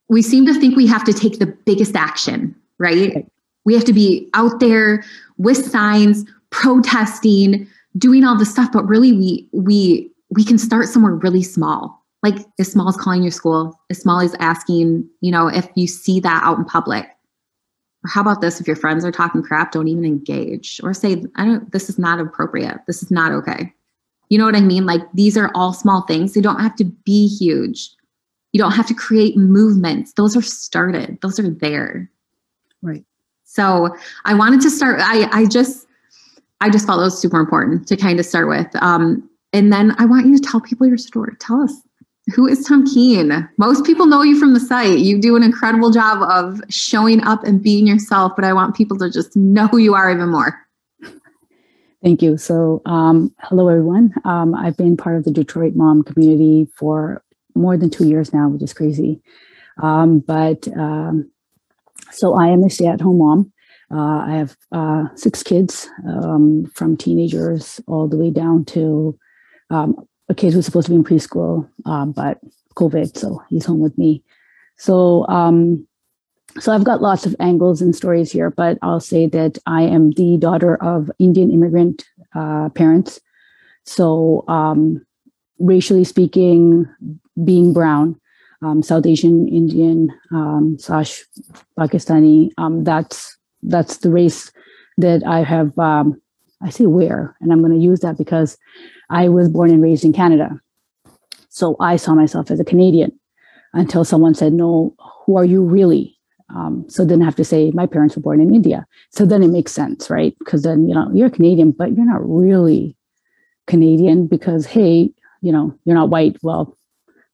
[0.10, 3.26] we seem to think we have to take the biggest action, right?
[3.66, 5.04] We have to be out there
[5.38, 11.14] with signs, protesting, doing all this stuff, but really we we we can start somewhere
[11.14, 12.04] really small.
[12.24, 15.88] Like as small as calling your school, as small as asking, you know, if you
[15.88, 17.06] see that out in public.
[18.04, 18.60] Or how about this?
[18.60, 22.00] If your friends are talking crap, don't even engage or say, I don't, this is
[22.00, 22.80] not appropriate.
[22.88, 23.72] This is not okay.
[24.30, 24.88] You know what I mean?
[24.88, 26.34] Like these are all small things.
[26.34, 27.92] They don't have to be huge.
[28.56, 30.14] You don't have to create movements.
[30.14, 31.20] Those are started.
[31.22, 32.10] Those are there.
[32.82, 33.04] Right.
[33.44, 35.02] So I wanted to start.
[35.04, 35.88] I I just
[36.62, 38.68] I just felt it was super important to kind of start with.
[38.82, 41.34] Um, and then I want you to tell people your story.
[41.42, 41.74] Tell us
[42.34, 43.46] who is Tumkeen?
[43.58, 45.00] Most people know you from the site.
[45.00, 48.98] You do an incredible job of showing up and being yourself, but I want people
[49.00, 50.58] to just know who you are even more.
[52.02, 52.38] Thank you.
[52.38, 54.14] So, um, hello everyone.
[54.24, 57.22] Um, I've been part of the Detroit mom community for
[57.56, 59.22] more than two years now, which is crazy.
[59.82, 61.32] Um, but um,
[62.12, 63.52] so I am a stay at home mom.
[63.92, 69.18] Uh, I have uh, six kids um, from teenagers all the way down to
[69.70, 69.96] um,
[70.28, 72.40] a kid who's supposed to be in preschool, um, but
[72.76, 74.24] COVID, so he's home with me.
[74.78, 75.88] So, um,
[76.60, 80.12] so I've got lots of angles and stories here, but I'll say that I am
[80.12, 83.20] the daughter of Indian immigrant uh, parents.
[83.84, 84.46] So,
[85.60, 86.88] racially speaking,
[87.44, 88.20] being brown,
[88.62, 91.24] um, South Asian, Indian, um, slash
[91.78, 92.50] Pakistani.
[92.58, 94.52] Um, that's that's the race
[94.98, 95.78] that I have.
[95.78, 96.22] Um,
[96.62, 98.58] I say where, and I'm going to use that because
[99.10, 100.50] I was born and raised in Canada,
[101.50, 103.12] so I saw myself as a Canadian
[103.74, 104.96] until someone said, "No,
[105.26, 106.16] who are you really?"
[106.50, 108.86] Um, so then I have to say my parents were born in India.
[109.10, 110.36] So then it makes sense, right?
[110.40, 112.96] Because then you know you're Canadian, but you're not really
[113.68, 116.38] Canadian because hey, you know you're not white.
[116.42, 116.78] Well,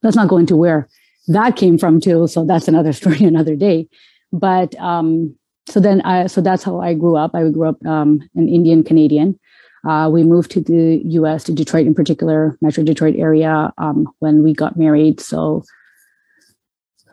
[0.03, 0.87] let's not go into where
[1.27, 2.27] that came from too.
[2.27, 3.87] So that's another story, another day.
[4.31, 5.35] But um,
[5.67, 7.31] so then I so that's how I grew up.
[7.33, 9.39] I grew up um, an Indian Canadian.
[9.87, 11.43] Uh, we moved to the U.S.
[11.45, 15.19] to Detroit, in particular, Metro Detroit area, um, when we got married.
[15.19, 15.63] So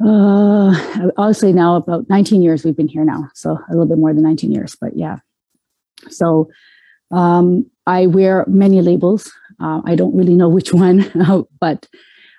[0.05, 3.31] uh, say now about 19 years we've been here now.
[3.35, 5.19] So a little bit more than 19 years, but yeah.
[6.11, 6.51] So
[7.11, 9.33] um, I wear many labels.
[9.61, 11.11] Uh, I don't really know which one,
[11.61, 11.89] but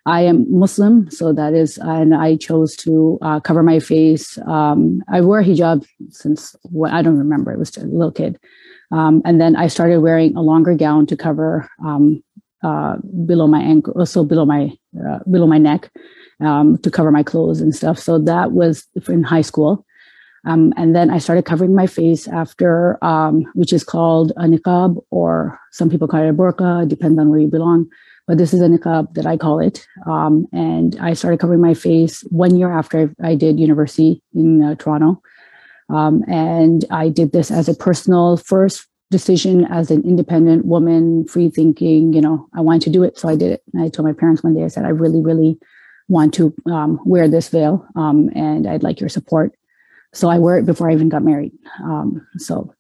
[0.10, 4.40] I am Muslim, so that is, and I chose to uh, cover my face.
[4.40, 8.40] Um, I wore hijab since well, I don't remember; it was a little kid,
[8.92, 12.24] um, and then I started wearing a longer gown to cover um,
[12.64, 15.92] uh, below my ankle, also below my uh, below my neck,
[16.42, 18.00] um, to cover my clothes and stuff.
[18.00, 19.86] So that was in high school,
[20.44, 24.98] um, and then I started covering my face after, um, which is called a niqab,
[25.12, 27.88] or some people call it a burqa, depends on where you belong
[28.30, 29.88] but this is a niqab that I call it.
[30.06, 34.76] Um, and I started covering my face one year after I did university in uh,
[34.76, 35.20] Toronto.
[35.90, 41.50] Um, and I did this as a personal first decision as an independent woman, free
[41.50, 43.18] thinking, you know, I wanted to do it.
[43.18, 43.64] So I did it.
[43.74, 45.58] And I told my parents one day, I said, I really, really
[46.08, 49.56] want to um, wear this veil um, and I'd like your support.
[50.14, 51.54] So I wear it before I even got married.
[51.84, 52.76] Um, so,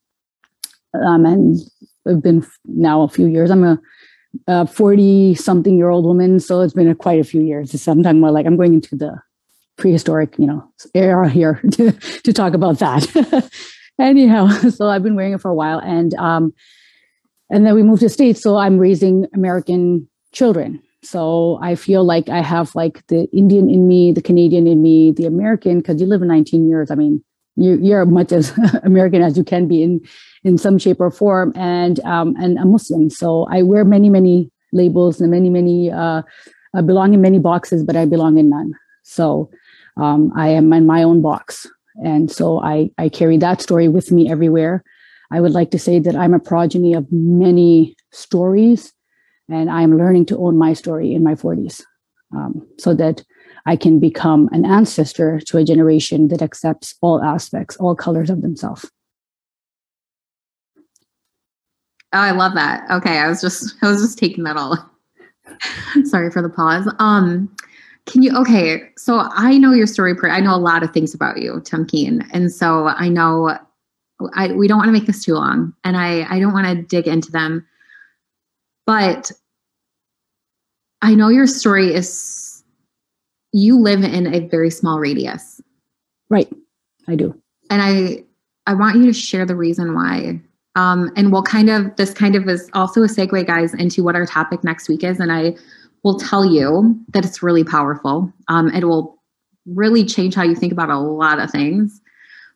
[0.94, 1.58] um, and
[2.08, 3.50] I've been now a few years.
[3.50, 3.80] I'm a
[4.48, 6.40] a 40 something year old woman.
[6.40, 7.80] So it's been a, quite a few years.
[7.82, 9.20] So I'm talking about like I'm going into the
[9.78, 13.50] prehistoric, you know, era here to, to talk about that.
[14.00, 15.80] Anyhow, so I've been wearing it for a while.
[15.80, 16.54] And um,
[17.50, 18.42] and then we moved to States.
[18.42, 20.82] So I'm raising American children.
[21.02, 25.12] So I feel like I have like the Indian in me, the Canadian in me,
[25.12, 26.92] the American, because you live in 19 years.
[26.92, 27.24] I mean,
[27.56, 30.02] you, you're much as American as you can be in
[30.44, 33.10] in some shape or form, and um, and a Muslim.
[33.10, 36.22] So I wear many many labels and many many uh,
[36.74, 38.74] I belong in many boxes, but I belong in none.
[39.04, 39.50] So
[39.98, 41.68] um, I am in my own box,
[42.04, 44.84] and so I I carry that story with me everywhere.
[45.32, 48.94] I would like to say that I'm a progeny of many stories,
[49.50, 51.84] and I'm learning to own my story in my 40s,
[52.36, 53.24] um, so that
[53.70, 58.42] I can become an ancestor to a generation that accepts all aspects, all colors of
[58.42, 58.90] themselves.
[62.12, 62.90] Oh, I love that.
[62.90, 64.76] Okay, I was just I was just taking that all.
[66.06, 66.92] Sorry for the pause.
[66.98, 67.56] Um,
[68.08, 68.90] can you okay?
[68.98, 70.16] So I know your story.
[70.24, 73.56] I know a lot of things about you, Tumkeen, and so I know
[74.34, 76.82] I we don't want to make this too long, and I I don't want to
[76.82, 77.68] dig into them,
[78.88, 79.32] but
[81.04, 82.49] I know your story is
[83.52, 85.62] you live in a very small radius.
[86.30, 86.52] Right,
[87.08, 87.40] I do,
[87.70, 88.24] and I
[88.68, 90.42] I want you to share the reason why
[90.76, 94.16] um, and we'll kind of, this kind of is also a segue, guys, into what
[94.16, 95.20] our topic next week is.
[95.20, 95.56] And I
[96.04, 98.32] will tell you that it's really powerful.
[98.48, 99.22] Um, it will
[99.66, 102.00] really change how you think about a lot of things.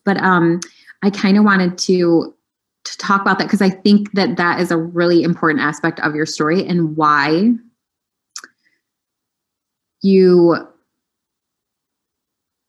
[0.05, 0.61] But um,
[1.01, 2.33] I kind of wanted to
[2.85, 6.15] to talk about that because I think that that is a really important aspect of
[6.15, 7.53] your story and why
[10.01, 10.57] you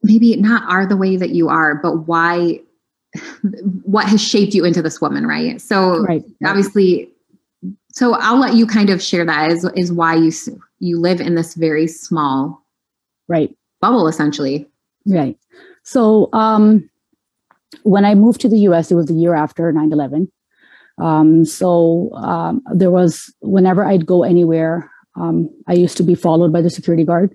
[0.05, 2.61] maybe not are the way that you are, but why
[3.83, 5.61] what has shaped you into this woman, right?
[5.61, 6.23] So right.
[6.45, 7.11] obviously,
[7.93, 10.33] so I'll let you kind of share that is is why you
[10.79, 12.65] you live in this very small
[13.29, 14.69] right bubble essentially.
[15.07, 15.39] Right.
[15.83, 16.89] So um
[17.83, 20.31] when I moved to the US, it was the year after 9 11.
[20.99, 26.53] Um, so um, there was, whenever I'd go anywhere, um, I used to be followed
[26.53, 27.35] by the security guard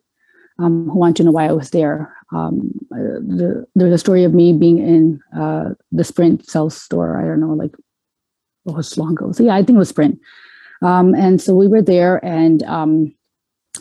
[0.60, 4.34] um, who wanted to know why I was there um, the, there's a story of
[4.34, 7.20] me being in uh, the Sprint sales store.
[7.20, 7.76] I don't know, like
[8.64, 9.32] what was long ago.
[9.32, 10.20] So yeah, I think it was Sprint.
[10.82, 13.14] Um, and so we were there, and um,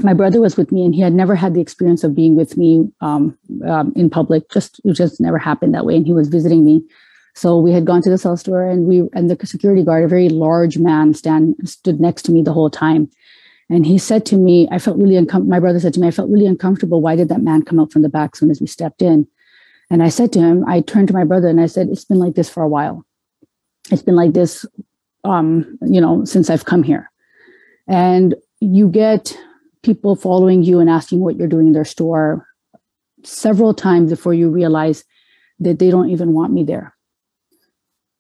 [0.00, 2.56] my brother was with me, and he had never had the experience of being with
[2.56, 3.36] me um,
[3.66, 4.50] um, in public.
[4.50, 5.96] Just it just never happened that way.
[5.96, 6.82] And he was visiting me.
[7.34, 10.08] So we had gone to the cell store, and we and the security guard, a
[10.08, 13.10] very large man, stand stood next to me the whole time.
[13.70, 15.50] And he said to me, I felt really uncomfortable.
[15.50, 17.02] My brother said to me, I felt really uncomfortable.
[17.02, 19.26] Why did that man come out from the back soon as we stepped in?
[19.90, 22.18] And I said to him, I turned to my brother and I said, It's been
[22.18, 23.04] like this for a while.
[23.90, 24.66] It's been like this,
[25.24, 27.10] um, you know, since I've come here.
[27.86, 29.36] And you get
[29.82, 32.46] people following you and asking what you're doing in their store
[33.24, 35.04] several times before you realize
[35.60, 36.94] that they don't even want me there.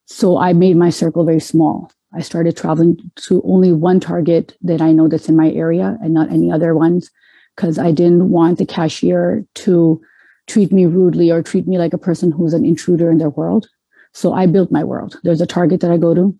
[0.06, 1.92] So I made my circle very small.
[2.14, 6.14] I started traveling to only one target that I know that's in my area and
[6.14, 7.10] not any other ones
[7.54, 10.00] because I didn't want the cashier to
[10.46, 13.68] treat me rudely or treat me like a person who's an intruder in their world.
[14.14, 15.20] So I built my world.
[15.22, 16.34] There's a Target that I go to,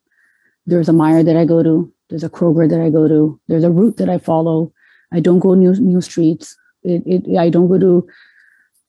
[0.67, 3.65] there's a Meijer that I go to, there's a Kroger that I go to, there's
[3.65, 4.73] a route that I follow.
[5.13, 6.57] I don't go new new streets.
[6.83, 8.09] It, it I don't go to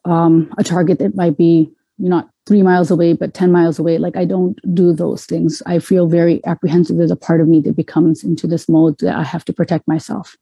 [0.06, 4.00] um, a Target that might be not three miles away, but 10 miles away.
[4.00, 5.62] Like I don't do those things.
[5.68, 6.97] I feel very apprehensive.
[6.97, 9.88] There's a part of me that becomes into this mode that I have to protect
[9.88, 10.36] myself.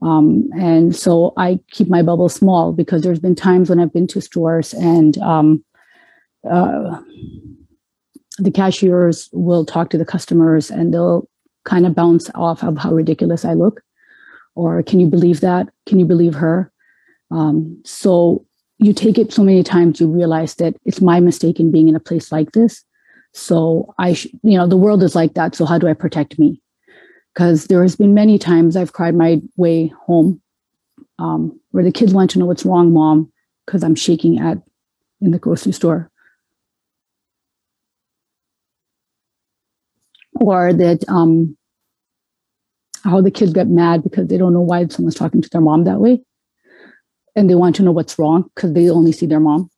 [0.00, 4.06] Um, and so I keep my bubble small because there's been times when I've been
[4.08, 5.62] to stores and um,
[6.50, 7.02] uh,
[8.38, 11.28] the cashiers will talk to the customers and they'll
[11.64, 13.82] kind of bounce off of how ridiculous I look.
[14.54, 15.68] Or can you believe that?
[15.84, 16.72] Can you believe her?
[17.30, 18.46] Um, so
[18.78, 21.96] you take it so many times you realize that it's my mistake in being in
[21.96, 22.84] a place like this.
[23.32, 26.38] So i sh- you know the world is like that so how do i protect
[26.38, 26.60] me?
[27.34, 30.40] Because there has been many times i've cried my way home
[31.18, 33.30] um, where the kids want to know what's wrong mom
[33.64, 34.58] because i'm shaking at
[35.20, 36.10] in the grocery store.
[40.38, 41.56] Or that um,
[43.04, 45.84] how the kids get mad because they don't know why someone's talking to their mom
[45.84, 46.20] that way
[47.36, 49.70] and they want to know what's wrong because they only see their mom.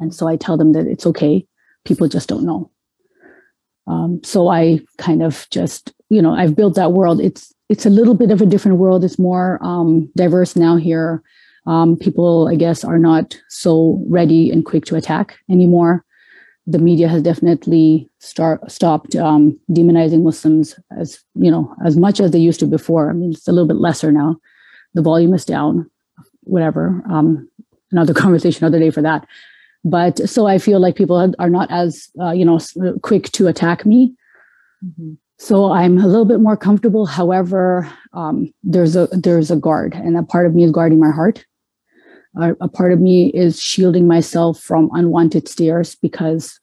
[0.00, 1.46] And so I tell them that it's okay.
[1.84, 2.70] People just don't know.
[3.86, 7.20] Um, so I kind of just, you know, I've built that world.
[7.20, 9.04] It's it's a little bit of a different world.
[9.04, 11.22] It's more um, diverse now here.
[11.66, 16.04] Um, people, I guess, are not so ready and quick to attack anymore.
[16.66, 22.30] the media has definitely start, stopped um, demonizing Muslims as you know as much as
[22.30, 23.10] they used to before.
[23.10, 24.36] I mean, it's a little bit lesser now.
[24.94, 25.90] The volume is down.
[26.42, 27.02] Whatever.
[27.10, 27.48] Um,
[27.90, 29.26] another conversation, another day for that.
[29.84, 32.60] But so I feel like people are not as uh, you know
[33.02, 34.14] quick to attack me.
[34.84, 35.14] Mm-hmm.
[35.38, 37.04] So I'm a little bit more comfortable.
[37.04, 41.10] However, um, there's a there's a guard, and a part of me is guarding my
[41.10, 41.44] heart
[42.36, 46.58] a, a part of me is shielding myself from unwanted stares because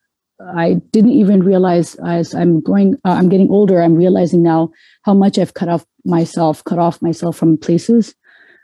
[0.56, 4.72] I didn't even realize as I'm going, uh, I'm getting older, I'm realizing now
[5.04, 8.16] how much I've cut off myself, cut off myself from places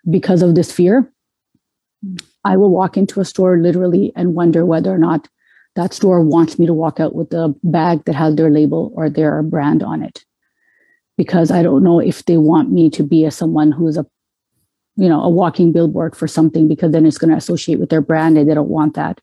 [0.10, 1.12] because of this fear.
[2.44, 5.28] I will walk into a store literally and wonder whether or not
[5.76, 9.10] that store wants me to walk out with a bag that has their label or
[9.10, 10.24] their brand on it.
[11.18, 14.06] Because I don't know if they want me to be a someone who's a
[14.96, 18.02] you know a walking billboard for something because then it's going to associate with their
[18.02, 19.20] brand and they don't want that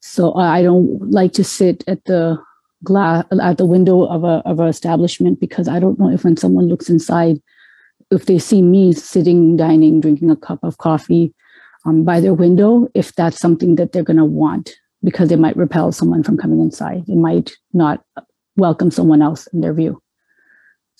[0.00, 2.38] so i don't like to sit at the
[2.82, 6.36] glass at the window of a of an establishment because i don't know if when
[6.36, 7.40] someone looks inside
[8.12, 11.34] if they see me sitting dining drinking a cup of coffee
[11.84, 14.70] um, by their window if that's something that they're going to want
[15.02, 18.04] because they might repel someone from coming inside it might not
[18.56, 20.00] welcome someone else in their view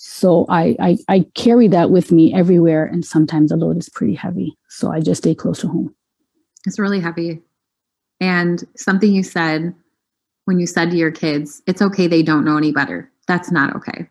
[0.04, 4.16] so I, I, I carry that with me everywhere, and sometimes the load is pretty
[4.16, 4.58] heavy.
[4.68, 5.94] So I just stay close to home.
[6.66, 7.40] It's really heavy.
[8.20, 9.72] And something you said
[10.46, 13.76] when you said to your kids, "It's okay, they don't know any better." That's not
[13.76, 14.08] okay.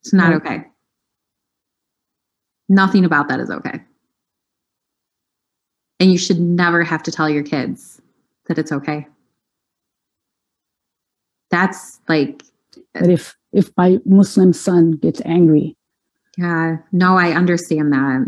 [0.00, 0.66] It's not okay.
[2.72, 3.82] Nothing about that is okay.
[6.00, 8.00] And you should never have to tell your kids
[8.46, 9.06] that it's okay.
[11.50, 12.42] That's like
[12.94, 15.76] but if if my Muslim son gets angry.
[16.38, 18.26] Yeah, no, I understand that.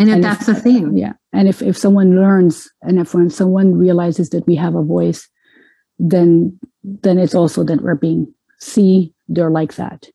[0.00, 0.98] And if and that's if, the thing.
[0.98, 1.12] Yeah.
[1.32, 5.28] And if, if someone learns and if when someone realizes that we have a voice,
[6.00, 10.08] then then it's also that we're being see they're like that.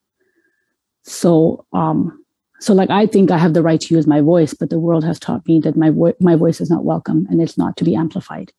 [1.03, 2.19] So um
[2.59, 5.03] so like I think I have the right to use my voice, but the world
[5.03, 7.95] has taught me that my my voice is not welcome and it's not to be
[7.95, 8.51] amplified.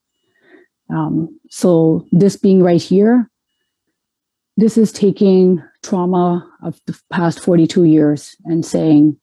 [0.88, 3.30] Um, so this being right here
[4.61, 9.18] this is taking trauma of the past 42 years and saying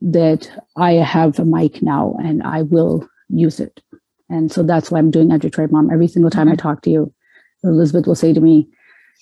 [0.00, 3.80] that I have a mic now and I will use it.
[4.28, 5.88] And so that's why I'm doing at Detroit Mom.
[5.88, 7.14] Every single time I talk to you,
[7.62, 8.68] Elizabeth will say to me,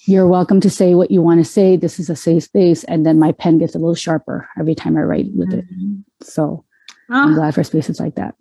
[0.07, 1.77] You're welcome to say what you want to say.
[1.77, 2.83] This is a safe space.
[2.85, 5.65] And then my pen gets a little sharper every time I write with it.
[5.65, 6.01] Mm-hmm.
[6.23, 6.65] So
[7.11, 7.15] oh.
[7.15, 8.35] I'm glad for spaces like that.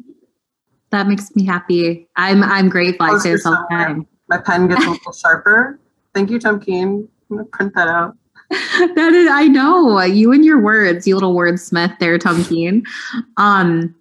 [0.90, 2.08] That makes me happy.
[2.18, 3.06] I'm I'm grateful.
[3.06, 4.08] I say this all the time.
[4.28, 5.80] My pen gets a little sharper.
[6.14, 7.08] Thank you, Tumkeen.
[7.30, 8.18] I'm gonna print that out.
[8.50, 12.84] that is, I know you and your words, you little wordsmith there, Tumkeen.
[13.38, 13.96] Um,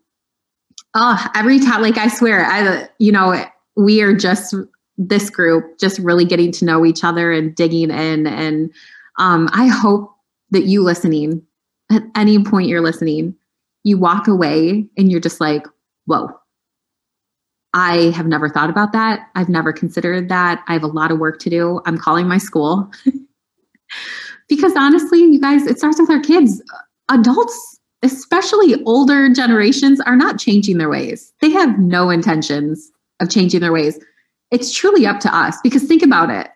[0.94, 3.44] oh, every time, like I swear, I, you know,
[3.76, 4.55] we are just
[5.01, 8.26] this group, just really getting to know each other and digging in.
[8.26, 8.72] And
[9.18, 10.14] um, I hope
[10.51, 11.42] that you listening,
[11.90, 13.34] at any point you're listening,
[13.82, 15.66] you walk away and you're just like,
[16.05, 16.28] whoa,
[17.72, 19.28] I have never thought about that.
[19.34, 20.62] I've never considered that.
[20.68, 21.80] I have a lot of work to do.
[21.86, 22.90] I'm calling my school.
[24.48, 26.62] because honestly, you guys, it starts with our kids.
[27.09, 31.32] Adults, especially older generations, are not changing their ways.
[31.40, 33.98] They have no intentions of changing their ways.
[34.51, 36.48] It's truly up to us because think about it.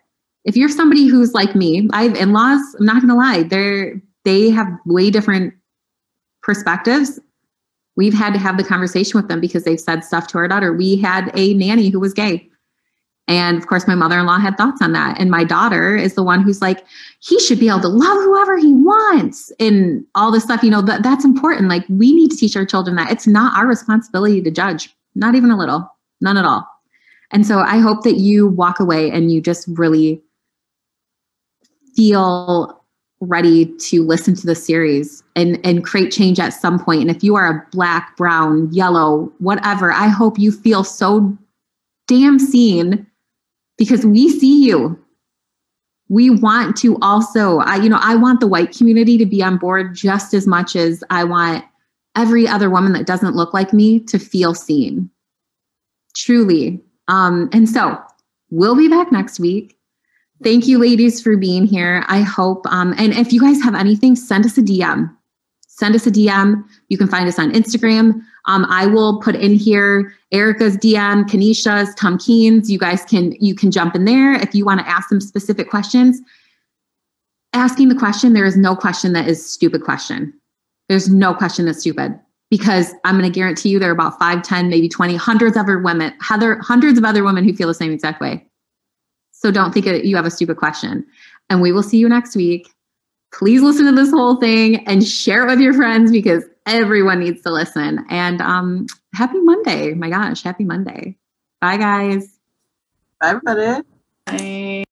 [0.43, 4.49] If you're somebody who's like me, I have in-laws, I'm not gonna lie, they're they
[4.49, 5.53] have way different
[6.41, 7.19] perspectives
[7.95, 10.73] we've had to have the conversation with them because they've said stuff to our daughter.
[10.73, 12.49] We had a nanny who was gay.
[13.27, 15.19] And of course, my mother in law had thoughts on that.
[15.19, 16.85] And my daughter is the one who's like,
[17.21, 20.61] he should be able to love whoever he wants and all this stuff.
[20.61, 21.67] You know, that, that's important.
[21.67, 25.33] Like, we need to teach our children that it's not our responsibility to judge, not
[25.33, 25.91] even a little,
[26.21, 26.67] none at all.
[27.35, 30.23] And so I hope that you walk away and you just really
[31.93, 32.81] feel
[33.19, 37.01] ready to listen to the series and and create change at some point.
[37.01, 41.37] And if you are a black brown yellow whatever i hope you feel so
[42.07, 43.05] damn seen
[43.77, 44.97] because we see you.
[46.07, 49.57] We want to also i you know i want the white community to be on
[49.57, 51.65] board just as much as i want
[52.15, 55.09] every other woman that doesn't look like me to feel seen.
[56.15, 57.97] Truly um and so
[58.49, 59.75] we'll be back next week
[60.43, 62.03] Thank you, ladies, for being here.
[62.07, 65.09] I hope, um, and if you guys have anything, send us a DM.
[65.67, 66.63] Send us a DM.
[66.89, 68.21] You can find us on Instagram.
[68.45, 72.69] Um, I will put in here Erica's DM, Kenisha's, Tom Keen's.
[72.69, 75.69] You guys can you can jump in there if you want to ask some specific
[75.69, 76.21] questions.
[77.53, 80.33] Asking the question, there is no question that is stupid question.
[80.89, 82.19] There's no question that's stupid
[82.57, 85.63] because I'm going to guarantee you there are about five, 10, maybe 20, hundreds of
[85.63, 88.45] other women, other, hundreds of other women who feel the same exact way.
[89.33, 91.05] So don't think that you have a stupid question.
[91.49, 92.69] And we will see you next week.
[93.33, 97.41] Please listen to this whole thing and share it with your friends because everyone needs
[97.41, 98.05] to listen.
[98.09, 99.93] And um, happy Monday.
[99.93, 101.17] My gosh, happy Monday.
[101.59, 102.39] Bye, guys.
[103.19, 103.85] Bye, everybody.
[104.25, 104.84] Bye.